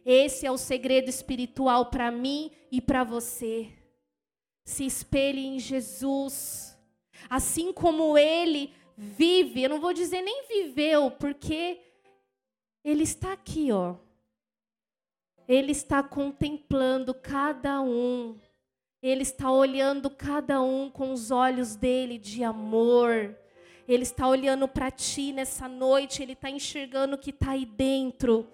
Esse 0.05 0.47
é 0.47 0.51
o 0.51 0.59
segredo 0.59 1.09
espiritual 1.09 1.87
para 1.87 2.11
mim 2.11 2.51
e 2.71 2.81
para 2.81 3.05
você. 3.05 3.69
Se 4.65 4.85
espelhe 4.85 5.47
em 5.47 5.59
Jesus. 5.59 6.79
Assim 7.29 7.73
como 7.73 8.19
ele 8.19 8.73
vive, 9.01 9.63
eu 9.63 9.71
não 9.71 9.81
vou 9.81 9.95
dizer 9.95 10.21
nem 10.21 10.47
viveu, 10.47 11.11
porque 11.11 11.81
ele 12.85 13.03
está 13.03 13.33
aqui, 13.33 13.73
ó. 13.73 13.95
Ele 15.49 15.73
está 15.73 16.03
contemplando 16.03 17.15
cada 17.15 17.81
um. 17.81 18.39
Ele 19.03 19.23
está 19.23 19.51
olhando 19.51 20.11
cada 20.11 20.61
um 20.61 20.91
com 20.91 21.13
os 21.13 21.31
olhos 21.31 21.75
dele 21.75 22.19
de 22.19 22.45
amor. 22.45 23.35
Ele 23.89 24.03
está 24.03 24.29
olhando 24.29 24.69
para 24.69 24.91
ti 24.91 25.33
nessa 25.33 25.67
noite, 25.67 26.23
ele 26.23 26.35
está 26.35 26.51
enxergando 26.51 27.17
o 27.17 27.19
que 27.19 27.31
está 27.31 27.53
aí 27.53 27.65
dentro 27.65 28.47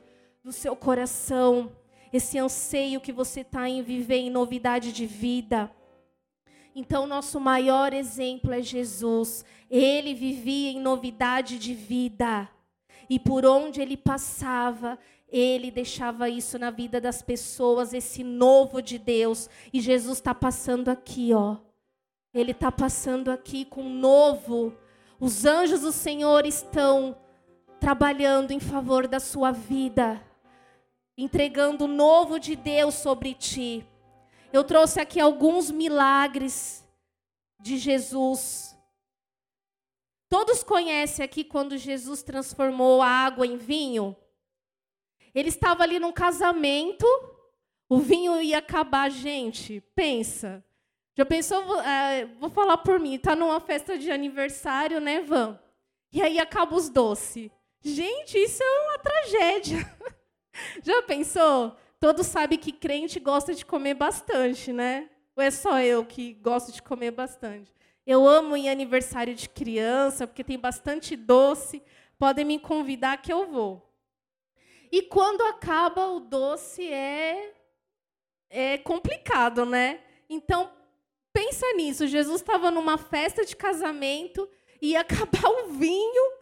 do 0.44 0.52
seu 0.52 0.76
coração, 0.76 1.76
esse 2.12 2.38
anseio 2.38 3.00
que 3.00 3.12
você 3.12 3.40
está 3.40 3.68
em 3.68 3.82
viver 3.82 4.18
em 4.18 4.30
novidade 4.30 4.92
de 4.92 5.06
vida. 5.06 5.70
Então, 6.78 7.06
nosso 7.06 7.40
maior 7.40 7.94
exemplo 7.94 8.52
é 8.52 8.60
Jesus. 8.60 9.46
Ele 9.70 10.12
vivia 10.12 10.72
em 10.72 10.78
novidade 10.78 11.58
de 11.58 11.72
vida. 11.72 12.46
E 13.08 13.18
por 13.18 13.46
onde 13.46 13.80
ele 13.80 13.96
passava, 13.96 14.98
ele 15.26 15.70
deixava 15.70 16.28
isso 16.28 16.58
na 16.58 16.70
vida 16.70 17.00
das 17.00 17.22
pessoas, 17.22 17.94
esse 17.94 18.22
novo 18.22 18.82
de 18.82 18.98
Deus. 18.98 19.48
E 19.72 19.80
Jesus 19.80 20.18
está 20.18 20.34
passando 20.34 20.90
aqui, 20.90 21.32
ó. 21.32 21.56
Ele 22.34 22.50
está 22.50 22.70
passando 22.70 23.30
aqui 23.30 23.64
com 23.64 23.88
novo. 23.88 24.74
Os 25.18 25.46
anjos 25.46 25.80
do 25.80 25.92
Senhor 25.92 26.44
estão 26.44 27.16
trabalhando 27.80 28.50
em 28.50 28.60
favor 28.60 29.08
da 29.08 29.18
sua 29.18 29.50
vida, 29.50 30.22
entregando 31.16 31.86
o 31.86 31.88
novo 31.88 32.38
de 32.38 32.54
Deus 32.54 32.96
sobre 32.96 33.32
ti. 33.32 33.82
Eu 34.52 34.64
trouxe 34.64 35.00
aqui 35.00 35.20
alguns 35.20 35.70
milagres 35.70 36.84
de 37.60 37.76
Jesus. 37.78 38.76
Todos 40.28 40.62
conhecem 40.62 41.24
aqui 41.24 41.44
quando 41.44 41.76
Jesus 41.76 42.22
transformou 42.22 43.00
a 43.00 43.08
água 43.08 43.46
em 43.46 43.56
vinho? 43.56 44.16
Ele 45.34 45.48
estava 45.48 45.82
ali 45.82 45.98
num 45.98 46.12
casamento, 46.12 47.06
o 47.88 47.98
vinho 47.98 48.40
ia 48.40 48.58
acabar, 48.58 49.10
gente. 49.10 49.80
Pensa. 49.94 50.64
Já 51.16 51.24
pensou? 51.24 51.80
É, 51.80 52.26
vou 52.40 52.50
falar 52.50 52.78
por 52.78 52.98
mim. 52.98 53.18
Tá 53.18 53.36
numa 53.36 53.60
festa 53.60 53.98
de 53.98 54.10
aniversário, 54.10 55.00
né, 55.00 55.20
Van? 55.20 55.58
E 56.12 56.22
aí 56.22 56.38
acaba 56.38 56.74
os 56.74 56.88
doces. 56.88 57.50
Gente, 57.82 58.38
isso 58.38 58.62
é 58.62 58.80
uma 58.80 58.98
tragédia. 58.98 59.96
Já 60.82 61.02
pensou? 61.02 61.76
Todos 62.06 62.28
sabem 62.28 62.56
que 62.56 62.70
crente 62.70 63.18
gosta 63.18 63.52
de 63.52 63.66
comer 63.66 63.94
bastante, 63.94 64.72
né? 64.72 65.10
Ou 65.34 65.42
é 65.42 65.50
só 65.50 65.80
eu 65.80 66.04
que 66.04 66.34
gosto 66.34 66.70
de 66.70 66.80
comer 66.80 67.10
bastante? 67.10 67.74
Eu 68.06 68.24
amo 68.28 68.56
ir 68.56 68.68
aniversário 68.68 69.34
de 69.34 69.48
criança, 69.48 70.24
porque 70.24 70.44
tem 70.44 70.56
bastante 70.56 71.16
doce. 71.16 71.82
Podem 72.16 72.44
me 72.44 72.60
convidar 72.60 73.20
que 73.20 73.32
eu 73.32 73.48
vou. 73.48 73.92
E 74.92 75.02
quando 75.02 75.42
acaba 75.46 76.06
o 76.06 76.20
doce 76.20 76.86
é 76.86 77.52
é 78.48 78.78
complicado, 78.78 79.66
né? 79.66 79.98
Então 80.30 80.70
pensa 81.32 81.66
nisso. 81.72 82.06
Jesus 82.06 82.40
estava 82.40 82.70
numa 82.70 82.96
festa 82.96 83.44
de 83.44 83.56
casamento 83.56 84.48
e 84.80 84.90
ia 84.90 85.00
acabar 85.02 85.50
o 85.50 85.70
vinho 85.70 86.38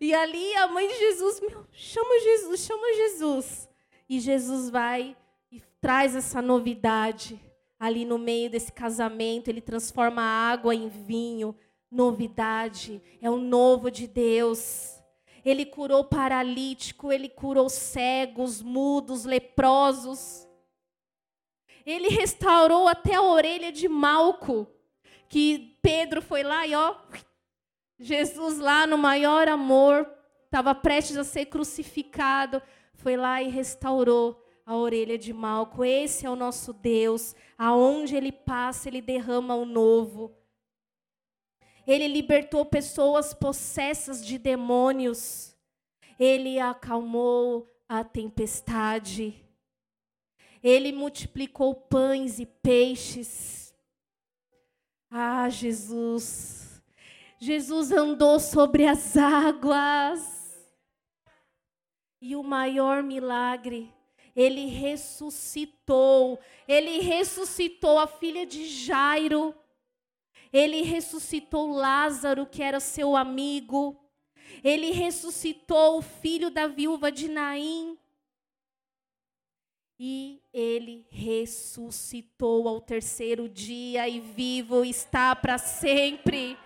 e 0.00 0.14
ali 0.14 0.54
a 0.54 0.68
mãe 0.68 0.86
de 0.86 0.96
Jesus, 0.96 1.40
meu, 1.40 1.66
chama 1.72 2.20
Jesus, 2.20 2.60
chama 2.60 2.94
Jesus. 2.94 3.67
E 4.08 4.20
Jesus 4.20 4.70
vai 4.70 5.16
e 5.52 5.60
traz 5.80 6.16
essa 6.16 6.40
novidade 6.40 7.38
ali 7.78 8.04
no 8.04 8.18
meio 8.18 8.50
desse 8.50 8.72
casamento. 8.72 9.48
Ele 9.48 9.60
transforma 9.60 10.22
a 10.22 10.50
água 10.50 10.74
em 10.74 10.88
vinho. 10.88 11.54
Novidade, 11.90 13.02
é 13.20 13.30
o 13.30 13.38
novo 13.38 13.90
de 13.90 14.06
Deus. 14.06 14.98
Ele 15.44 15.64
curou 15.64 16.04
paralítico, 16.04 17.12
ele 17.12 17.28
curou 17.28 17.68
cegos, 17.68 18.60
mudos, 18.60 19.24
leprosos. 19.24 20.46
Ele 21.86 22.08
restaurou 22.08 22.86
até 22.86 23.14
a 23.14 23.22
orelha 23.22 23.72
de 23.72 23.88
Malco, 23.88 24.66
que 25.28 25.78
Pedro 25.80 26.20
foi 26.20 26.42
lá 26.42 26.66
e 26.66 26.74
ó, 26.74 26.94
Jesus 27.98 28.58
lá 28.58 28.86
no 28.86 28.98
maior 28.98 29.48
amor, 29.48 30.06
estava 30.44 30.74
prestes 30.74 31.16
a 31.16 31.24
ser 31.24 31.46
crucificado 31.46 32.62
foi 32.98 33.16
lá 33.16 33.40
e 33.40 33.48
restaurou 33.48 34.44
a 34.66 34.76
orelha 34.76 35.16
de 35.16 35.32
Malco. 35.32 35.84
Esse 35.84 36.26
é 36.26 36.30
o 36.30 36.36
nosso 36.36 36.72
Deus. 36.72 37.34
Aonde 37.56 38.14
ele 38.16 38.30
passa, 38.32 38.88
ele 38.88 39.00
derrama 39.00 39.54
o 39.54 39.64
novo. 39.64 40.36
Ele 41.86 42.06
libertou 42.06 42.66
pessoas 42.66 43.32
possessas 43.32 44.24
de 44.24 44.36
demônios. 44.36 45.56
Ele 46.18 46.58
acalmou 46.58 47.66
a 47.88 48.04
tempestade. 48.04 49.42
Ele 50.62 50.92
multiplicou 50.92 51.74
pães 51.74 52.38
e 52.40 52.44
peixes. 52.44 53.72
Ah, 55.08 55.48
Jesus. 55.48 56.82
Jesus 57.38 57.92
andou 57.92 58.40
sobre 58.40 58.84
as 58.84 59.16
águas. 59.16 60.37
E 62.20 62.34
o 62.34 62.42
maior 62.42 63.02
milagre, 63.02 63.92
ele 64.34 64.66
ressuscitou. 64.66 66.38
Ele 66.66 67.00
ressuscitou 67.00 67.98
a 67.98 68.06
filha 68.06 68.46
de 68.46 68.66
Jairo. 68.66 69.54
Ele 70.52 70.82
ressuscitou 70.82 71.72
Lázaro, 71.72 72.46
que 72.46 72.62
era 72.62 72.80
seu 72.80 73.16
amigo. 73.16 73.96
Ele 74.64 74.90
ressuscitou 74.90 75.98
o 75.98 76.02
filho 76.02 76.50
da 76.50 76.66
viúva 76.66 77.12
de 77.12 77.28
Naim. 77.28 77.98
E 79.98 80.40
ele 80.52 81.04
ressuscitou 81.10 82.68
ao 82.68 82.80
terceiro 82.80 83.48
dia 83.48 84.08
e 84.08 84.20
vivo 84.20 84.84
está 84.84 85.34
para 85.34 85.58
sempre. 85.58 86.56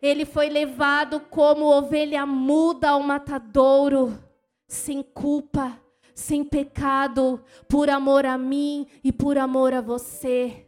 Ele 0.00 0.24
foi 0.24 0.48
levado 0.48 1.20
como 1.20 1.66
ovelha 1.66 2.26
muda 2.26 2.90
ao 2.90 3.02
matadouro 3.04 4.31
sem 4.72 5.02
culpa, 5.02 5.78
sem 6.14 6.42
pecado, 6.42 7.44
por 7.68 7.90
amor 7.90 8.24
a 8.24 8.38
mim 8.38 8.86
e 9.04 9.12
por 9.12 9.36
amor 9.36 9.74
a 9.74 9.82
você. 9.82 10.66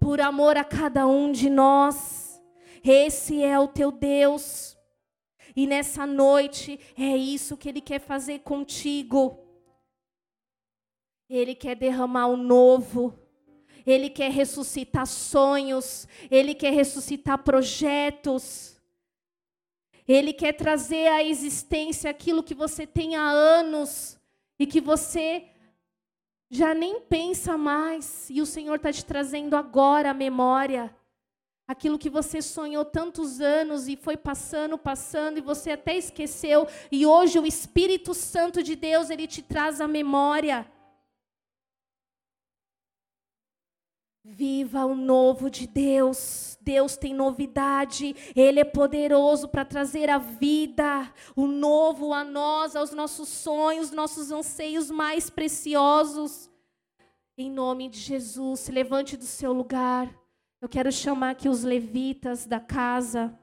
Por 0.00 0.22
amor 0.22 0.56
a 0.56 0.64
cada 0.64 1.06
um 1.06 1.30
de 1.30 1.50
nós. 1.50 2.42
Esse 2.82 3.42
é 3.42 3.58
o 3.58 3.68
teu 3.68 3.92
Deus. 3.92 4.74
E 5.54 5.66
nessa 5.66 6.06
noite 6.06 6.80
é 6.96 7.14
isso 7.14 7.58
que 7.58 7.68
Ele 7.68 7.82
quer 7.82 8.00
fazer 8.00 8.38
contigo. 8.38 9.38
Ele 11.28 11.54
quer 11.54 11.74
derramar 11.74 12.28
o 12.28 12.38
novo. 12.38 13.12
Ele 13.84 14.08
quer 14.08 14.30
ressuscitar 14.30 15.06
sonhos. 15.06 16.08
Ele 16.30 16.54
quer 16.54 16.72
ressuscitar 16.72 17.44
projetos. 17.44 18.77
Ele 20.08 20.32
quer 20.32 20.54
trazer 20.54 21.06
à 21.08 21.22
existência 21.22 22.10
aquilo 22.10 22.42
que 22.42 22.54
você 22.54 22.86
tem 22.86 23.14
há 23.14 23.28
anos 23.28 24.18
e 24.58 24.66
que 24.66 24.80
você 24.80 25.44
já 26.50 26.74
nem 26.74 27.00
pensa 27.00 27.58
mais. 27.58 28.30
E 28.30 28.40
o 28.40 28.46
Senhor 28.46 28.76
está 28.76 28.90
te 28.90 29.04
trazendo 29.04 29.54
agora 29.54 30.10
a 30.10 30.14
memória. 30.14 30.96
Aquilo 31.68 31.98
que 31.98 32.08
você 32.08 32.40
sonhou 32.40 32.86
tantos 32.86 33.42
anos 33.42 33.86
e 33.86 33.96
foi 33.96 34.16
passando, 34.16 34.78
passando, 34.78 35.36
e 35.36 35.42
você 35.42 35.72
até 35.72 35.98
esqueceu. 35.98 36.66
E 36.90 37.04
hoje 37.04 37.38
o 37.38 37.44
Espírito 37.44 38.14
Santo 38.14 38.62
de 38.62 38.74
Deus, 38.74 39.10
ele 39.10 39.26
te 39.26 39.42
traz 39.42 39.78
a 39.78 39.86
memória. 39.86 40.66
Viva 44.30 44.84
o 44.84 44.94
novo 44.94 45.48
de 45.48 45.66
Deus. 45.66 46.58
Deus 46.60 46.98
tem 46.98 47.14
novidade. 47.14 48.14
Ele 48.36 48.60
é 48.60 48.64
poderoso 48.64 49.48
para 49.48 49.64
trazer 49.64 50.10
a 50.10 50.18
vida, 50.18 51.10
o 51.34 51.46
novo 51.46 52.12
a 52.12 52.22
nós, 52.22 52.76
aos 52.76 52.92
nossos 52.92 53.26
sonhos, 53.26 53.90
nossos 53.90 54.30
anseios 54.30 54.90
mais 54.90 55.30
preciosos. 55.30 56.50
Em 57.38 57.50
nome 57.50 57.88
de 57.88 57.98
Jesus, 57.98 58.60
se 58.60 58.70
levante 58.70 59.16
do 59.16 59.24
seu 59.24 59.50
lugar. 59.54 60.14
Eu 60.60 60.68
quero 60.68 60.92
chamar 60.92 61.30
aqui 61.30 61.48
os 61.48 61.64
levitas 61.64 62.44
da 62.44 62.60
casa. 62.60 63.34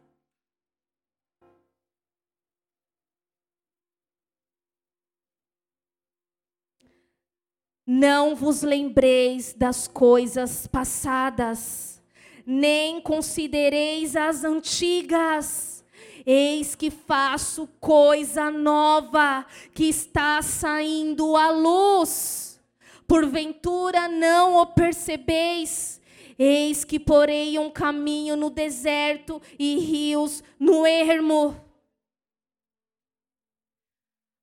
Não 7.88 8.36
vos 8.36 8.64
lembreis 8.64 9.54
das 9.54 9.88
coisas 9.88 10.66
passadas, 10.66 12.02
nem 12.46 13.00
considereis 13.00 14.16
as 14.16 14.44
antigas. 14.44 15.86
Eis 16.26 16.74
que 16.74 16.90
faço 16.90 17.68
coisa 17.80 18.50
nova 18.50 19.46
que 19.74 19.84
está 19.84 20.42
saindo 20.42 21.36
à 21.36 21.52
luz. 21.52 22.60
Porventura 23.08 24.08
não 24.08 24.56
o 24.56 24.66
percebeis? 24.66 26.02
Eis 26.40 26.84
que 26.84 27.00
porei 27.00 27.60
um 27.60 27.70
caminho 27.70 28.36
no 28.36 28.50
deserto 28.50 29.40
e 29.60 29.78
rios 29.78 30.44
no 30.60 30.88
ermo. 30.88 31.56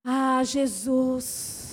Ah, 0.05 0.43
Jesus. 0.45 1.72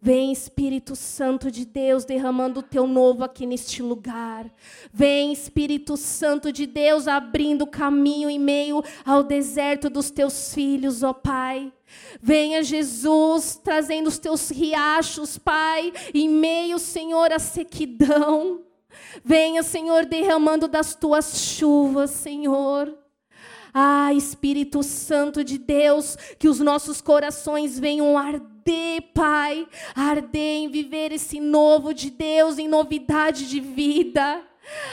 Vem 0.00 0.30
Espírito 0.30 0.94
Santo 0.94 1.50
de 1.50 1.64
Deus 1.64 2.04
derramando 2.04 2.60
o 2.60 2.62
teu 2.62 2.86
novo 2.86 3.24
aqui 3.24 3.44
neste 3.44 3.82
lugar. 3.82 4.48
Vem 4.92 5.32
Espírito 5.32 5.96
Santo 5.96 6.52
de 6.52 6.66
Deus 6.66 7.08
abrindo 7.08 7.66
caminho 7.66 8.30
em 8.30 8.38
meio 8.38 8.82
ao 9.04 9.24
deserto 9.24 9.90
dos 9.90 10.10
teus 10.10 10.54
filhos, 10.54 11.02
ó 11.02 11.12
Pai. 11.12 11.72
Venha 12.20 12.62
Jesus 12.62 13.60
trazendo 13.62 14.06
os 14.06 14.18
teus 14.18 14.50
riachos, 14.50 15.36
Pai, 15.36 15.92
em 16.14 16.28
meio, 16.28 16.78
Senhor, 16.78 17.32
à 17.32 17.40
sequidão. 17.40 18.62
Venha, 19.24 19.64
Senhor, 19.64 20.06
derramando 20.06 20.68
das 20.68 20.94
tuas 20.94 21.40
chuvas, 21.40 22.10
Senhor. 22.10 22.96
Ah, 23.74 24.12
Espírito 24.14 24.82
Santo 24.82 25.44
de 25.44 25.58
Deus, 25.58 26.16
que 26.38 26.48
os 26.48 26.60
nossos 26.60 27.00
corações 27.00 27.78
venham 27.78 28.16
arder, 28.16 28.57
Pai, 29.14 29.66
arder 29.94 30.58
em 30.58 30.68
viver 30.68 31.12
esse 31.12 31.40
novo 31.40 31.92
de 31.92 32.10
Deus, 32.10 32.58
em 32.58 32.68
novidade 32.68 33.48
de 33.48 33.60
vida. 33.60 34.42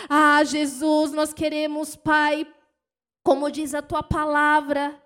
Ah, 0.09 0.43
Jesus, 0.43 1.11
nós 1.11 1.33
queremos, 1.33 1.95
Pai, 1.95 2.47
como 3.23 3.51
diz 3.51 3.73
a 3.73 3.81
tua 3.81 4.03
palavra, 4.03 5.01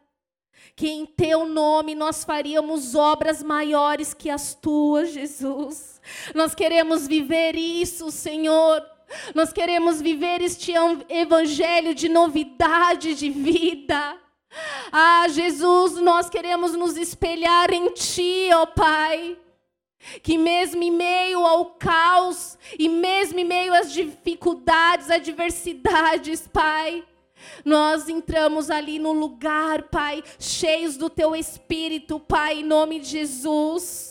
que 0.75 0.87
em 0.87 1.05
teu 1.05 1.45
nome 1.45 1.95
nós 1.95 2.23
faríamos 2.23 2.95
obras 2.95 3.41
maiores 3.43 4.13
que 4.13 4.29
as 4.29 4.53
tuas, 4.53 5.11
Jesus. 5.11 6.01
Nós 6.35 6.53
queremos 6.53 7.07
viver 7.07 7.55
isso, 7.55 8.11
Senhor. 8.11 8.81
Nós 9.33 9.51
queremos 9.51 10.01
viver 10.01 10.41
este 10.41 10.73
evangelho 11.09 11.95
de 11.95 12.07
novidade 12.07 13.15
de 13.15 13.29
vida. 13.29 14.17
Ah, 14.91 15.27
Jesus, 15.27 15.95
nós 15.95 16.29
queremos 16.29 16.73
nos 16.73 16.97
espelhar 16.97 17.71
em 17.71 17.91
Ti, 17.93 18.49
ó 18.53 18.65
Pai. 18.65 19.37
Que 20.23 20.37
mesmo 20.37 20.81
em 20.81 20.91
meio 20.91 21.45
ao 21.45 21.65
caos, 21.71 22.57
e 22.77 22.87
mesmo 22.87 23.39
em 23.39 23.45
meio 23.45 23.73
às 23.73 23.91
dificuldades, 23.91 25.11
adversidades, 25.11 26.47
Pai, 26.47 27.03
nós 27.65 28.07
entramos 28.07 28.71
ali 28.71 28.97
no 28.97 29.11
lugar, 29.11 29.83
Pai, 29.83 30.23
cheios 30.39 30.95
do 30.95 31.09
Teu 31.09 31.35
Espírito, 31.35 32.19
Pai, 32.19 32.59
em 32.59 32.63
nome 32.63 32.99
de 32.99 33.07
Jesus. 33.07 34.08